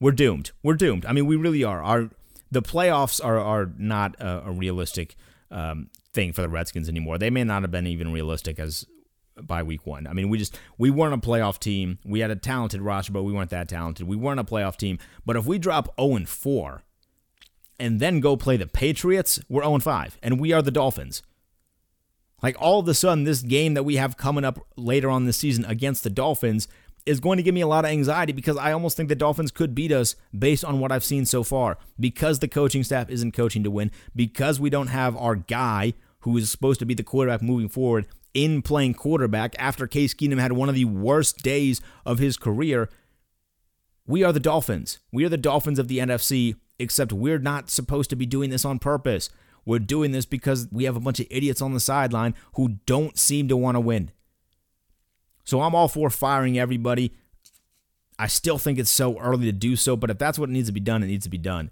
we're 0.00 0.12
doomed. 0.12 0.52
We're 0.62 0.74
doomed. 0.74 1.04
I 1.04 1.12
mean, 1.12 1.26
we 1.26 1.36
really 1.36 1.62
are. 1.62 1.82
Our 1.82 2.10
the 2.50 2.62
playoffs 2.62 3.24
are 3.24 3.38
are 3.38 3.70
not 3.78 4.20
a, 4.20 4.48
a 4.48 4.50
realistic 4.50 5.16
um, 5.50 5.90
thing 6.12 6.32
for 6.32 6.42
the 6.42 6.48
Redskins 6.48 6.88
anymore. 6.88 7.18
They 7.18 7.30
may 7.30 7.44
not 7.44 7.62
have 7.62 7.70
been 7.70 7.86
even 7.86 8.12
realistic 8.12 8.58
as 8.58 8.86
by 9.40 9.62
week 9.62 9.86
one. 9.86 10.06
I 10.06 10.12
mean, 10.12 10.28
we 10.28 10.38
just 10.38 10.58
we 10.78 10.90
weren't 10.90 11.14
a 11.14 11.26
playoff 11.26 11.58
team. 11.58 11.98
We 12.04 12.20
had 12.20 12.30
a 12.30 12.36
talented 12.36 12.80
roster, 12.80 13.12
but 13.12 13.22
we 13.22 13.32
weren't 13.32 13.50
that 13.50 13.68
talented. 13.68 14.06
We 14.06 14.16
weren't 14.16 14.40
a 14.40 14.44
playoff 14.44 14.76
team. 14.76 14.98
But 15.24 15.36
if 15.36 15.46
we 15.46 15.58
drop 15.58 15.94
0 16.00 16.16
and 16.16 16.28
4 16.28 16.82
and 17.78 18.00
then 18.00 18.20
go 18.20 18.36
play 18.36 18.56
the 18.56 18.66
Patriots, 18.66 19.40
we're 19.48 19.62
0 19.62 19.74
and 19.74 19.82
5, 19.82 20.18
and 20.22 20.40
we 20.40 20.52
are 20.52 20.62
the 20.62 20.70
Dolphins. 20.70 21.22
Like 22.42 22.56
all 22.58 22.80
of 22.80 22.88
a 22.88 22.94
sudden, 22.94 23.24
this 23.24 23.42
game 23.42 23.74
that 23.74 23.82
we 23.82 23.96
have 23.96 24.16
coming 24.16 24.44
up 24.44 24.66
later 24.76 25.10
on 25.10 25.26
this 25.26 25.36
season 25.36 25.64
against 25.66 26.04
the 26.04 26.10
Dolphins 26.10 26.68
is 27.06 27.20
going 27.20 27.36
to 27.36 27.42
give 27.42 27.54
me 27.54 27.60
a 27.60 27.66
lot 27.66 27.84
of 27.84 27.90
anxiety 27.90 28.32
because 28.32 28.56
I 28.56 28.72
almost 28.72 28.96
think 28.96 29.08
the 29.08 29.14
Dolphins 29.14 29.50
could 29.50 29.74
beat 29.74 29.92
us 29.92 30.16
based 30.36 30.64
on 30.64 30.80
what 30.80 30.92
I've 30.92 31.04
seen 31.04 31.24
so 31.24 31.42
far. 31.42 31.78
Because 31.98 32.38
the 32.38 32.48
coaching 32.48 32.84
staff 32.84 33.10
isn't 33.10 33.32
coaching 33.32 33.62
to 33.64 33.70
win, 33.70 33.90
because 34.14 34.60
we 34.60 34.70
don't 34.70 34.88
have 34.88 35.16
our 35.16 35.36
guy 35.36 35.94
who 36.20 36.36
is 36.36 36.50
supposed 36.50 36.80
to 36.80 36.86
be 36.86 36.94
the 36.94 37.02
quarterback 37.02 37.42
moving 37.42 37.68
forward, 37.68 38.06
in 38.34 38.62
playing 38.62 38.94
quarterback 38.94 39.54
after 39.58 39.86
Case 39.86 40.14
Keenum 40.14 40.38
had 40.38 40.52
one 40.52 40.68
of 40.68 40.74
the 40.74 40.84
worst 40.84 41.42
days 41.42 41.80
of 42.06 42.18
his 42.18 42.36
career. 42.36 42.88
We 44.06 44.22
are 44.22 44.32
the 44.32 44.40
Dolphins. 44.40 44.98
We 45.12 45.24
are 45.24 45.28
the 45.28 45.36
Dolphins 45.36 45.78
of 45.78 45.88
the 45.88 45.98
NFC, 45.98 46.56
except 46.78 47.12
we're 47.12 47.38
not 47.38 47.70
supposed 47.70 48.10
to 48.10 48.16
be 48.16 48.26
doing 48.26 48.50
this 48.50 48.64
on 48.64 48.78
purpose. 48.78 49.30
We're 49.64 49.78
doing 49.78 50.12
this 50.12 50.26
because 50.26 50.68
we 50.70 50.84
have 50.84 50.96
a 50.96 51.00
bunch 51.00 51.20
of 51.20 51.26
idiots 51.30 51.60
on 51.60 51.74
the 51.74 51.80
sideline 51.80 52.34
who 52.54 52.78
don't 52.86 53.18
seem 53.18 53.48
to 53.48 53.56
want 53.56 53.76
to 53.76 53.80
win. 53.80 54.10
So 55.44 55.60
I'm 55.62 55.74
all 55.74 55.88
for 55.88 56.10
firing 56.10 56.58
everybody. 56.58 57.12
I 58.18 58.26
still 58.26 58.58
think 58.58 58.78
it's 58.78 58.90
so 58.90 59.18
early 59.18 59.46
to 59.46 59.52
do 59.52 59.76
so, 59.76 59.96
but 59.96 60.10
if 60.10 60.18
that's 60.18 60.38
what 60.38 60.50
needs 60.50 60.68
to 60.68 60.72
be 60.72 60.80
done, 60.80 61.02
it 61.02 61.06
needs 61.06 61.24
to 61.24 61.30
be 61.30 61.38
done. 61.38 61.70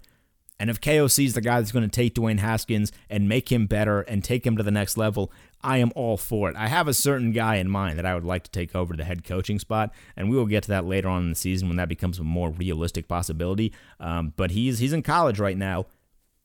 And 0.59 0.69
if 0.69 0.81
KOC 0.81 1.25
is 1.25 1.33
the 1.33 1.41
guy 1.41 1.59
that's 1.59 1.71
going 1.71 1.87
to 1.87 1.89
take 1.89 2.15
Dwayne 2.15 2.39
Haskins 2.39 2.91
and 3.09 3.29
make 3.29 3.49
him 3.49 3.65
better 3.65 4.01
and 4.01 4.23
take 4.23 4.45
him 4.45 4.57
to 4.57 4.63
the 4.63 4.71
next 4.71 4.97
level, 4.97 5.31
I 5.61 5.77
am 5.77 5.93
all 5.95 6.17
for 6.17 6.49
it. 6.49 6.55
I 6.57 6.67
have 6.67 6.87
a 6.87 6.93
certain 6.93 7.31
guy 7.31 7.55
in 7.55 7.69
mind 7.69 7.97
that 7.97 8.05
I 8.05 8.13
would 8.13 8.25
like 8.25 8.43
to 8.43 8.51
take 8.51 8.75
over 8.75 8.95
the 8.95 9.05
head 9.05 9.23
coaching 9.23 9.59
spot, 9.59 9.93
and 10.17 10.29
we 10.29 10.35
will 10.35 10.45
get 10.45 10.63
to 10.63 10.69
that 10.69 10.85
later 10.85 11.07
on 11.07 11.23
in 11.23 11.29
the 11.29 11.35
season 11.35 11.69
when 11.69 11.77
that 11.77 11.87
becomes 11.87 12.19
a 12.19 12.23
more 12.23 12.49
realistic 12.49 13.07
possibility. 13.07 13.73
Um, 13.99 14.33
but 14.35 14.51
he's 14.51 14.79
he's 14.79 14.93
in 14.93 15.01
college 15.01 15.39
right 15.39 15.57
now. 15.57 15.85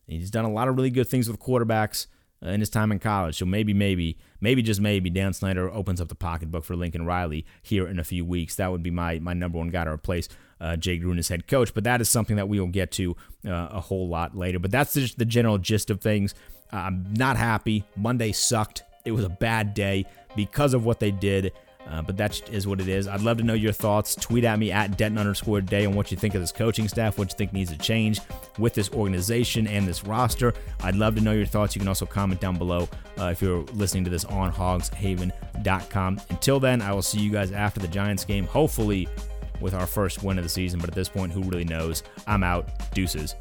He's 0.07 0.31
done 0.31 0.45
a 0.45 0.53
lot 0.53 0.69
of 0.69 0.77
really 0.77 0.91
good 0.91 1.09
things 1.09 1.29
with 1.29 1.41
quarterbacks 1.41 2.07
in 2.45 2.61
his 2.61 2.71
time 2.71 2.93
in 2.93 2.99
college. 2.99 3.39
So 3.39 3.47
maybe, 3.47 3.75
maybe, 3.75 4.19
maybe 4.41 4.63
just 4.63 4.81
maybe 4.81 5.11
Dan 5.11 5.33
Snyder 5.33 5.71
opens 5.71 6.01
up 6.01 6.09
the 6.09 6.15
pocketbook 6.15 6.65
for 6.65 6.77
Lincoln 6.77 7.07
Riley 7.07 7.45
here 7.63 7.87
in 7.87 7.99
a 7.99 8.05
few 8.05 8.25
weeks. 8.25 8.57
That 8.57 8.71
would 8.71 8.83
be 8.83 8.91
my 8.91 9.19
my 9.19 9.35
number 9.35 9.59
one 9.59 9.71
guy 9.71 9.85
to 9.85 9.91
replace 9.91 10.29
uh, 10.61 10.77
Jay 10.77 10.99
Gruden 10.99 11.19
as 11.19 11.29
head 11.29 11.47
coach. 11.47 11.75
But 11.75 11.85
that 11.85 12.01
is 12.01 12.09
something 12.09 12.37
that 12.37 12.49
we 12.49 12.61
will 12.61 12.69
get 12.69 12.91
to 12.93 13.17
uh, 13.47 13.69
a 13.71 13.81
whole 13.81 14.09
lot 14.09 14.37
later. 14.37 14.59
But 14.59 14.71
that's 14.71 14.95
just 14.95 15.19
the 15.19 15.25
general 15.25 15.59
gist 15.59 15.91
of 15.91 16.01
things. 16.01 16.35
Uh, 16.73 16.77
I'm 16.77 17.15
not 17.15 17.37
happy. 17.37 17.85
Monday 17.97 18.33
sucked. 18.33 18.83
It 19.05 19.13
was 19.13 19.25
a 19.25 19.29
bad 19.29 19.75
day 19.75 20.07
because 20.35 20.75
of 20.75 20.85
what 20.85 21.01
they 21.01 21.11
did. 21.11 21.53
Uh, 21.89 22.03
but 22.03 22.17
that 22.17 22.49
is 22.51 22.67
what 22.67 22.81
it 22.81 22.89
is. 22.89 23.07
I'd 23.07 23.21
love 23.21 23.37
to 23.39 23.43
know 23.45 23.55
your 23.55 23.73
thoughts. 23.73 24.15
Tweet 24.15 24.45
at 24.45 24.59
me 24.59 24.73
at 24.73 24.97
Denton 24.97 25.19
underscore 25.19 25.61
day 25.61 25.87
on 25.87 25.95
what 25.95 26.11
you 26.11 26.17
think 26.17 26.35
of 26.35 26.41
this 26.41 26.53
coaching 26.53 26.89
staff, 26.89 27.19
what 27.19 27.31
you 27.31 27.37
think 27.37 27.53
needs 27.53 27.71
to 27.71 27.79
change 27.79 28.21
with 28.59 28.75
this 28.75 28.91
organization 28.93 29.67
and 29.67 29.87
this 29.87 30.05
roster. 30.05 30.55
I'd 30.83 30.97
love 30.97 31.15
to 31.17 31.21
know 31.21 31.33
your 31.33 31.47
thoughts. 31.47 31.75
You 31.75 31.81
can 31.81 31.89
also 31.89 32.07
comment 32.07 32.41
down 32.41 32.57
below 32.57 32.89
uh, 33.19 33.27
if 33.27 33.43
you're 33.43 33.63
listening 33.75 34.05
to 34.05 34.11
this 34.11 34.25
on 34.25 34.53
hogshaven.com. 34.53 36.21
Until 36.31 36.61
then, 36.61 36.83
I 36.83 36.93
will 36.93 37.03
see 37.03 37.21
you 37.21 37.31
guys 37.31 37.53
after 37.53 37.81
the 37.81 37.89
Giants 37.89 38.25
game, 38.25 38.47
hopefully 38.47 39.09
with 39.61 39.75
our 39.75 39.87
first 39.87 40.23
win 40.23 40.39
of 40.39 40.45
the 40.45 40.51
season. 40.51 40.81
But 40.81 40.89
at 40.89 40.95
this 40.95 41.09
point, 41.09 41.33
who 41.33 41.43
really 41.43 41.65
knows? 41.65 42.03
I'm 42.27 42.43
out. 42.43 42.69
Deuces. 42.95 43.35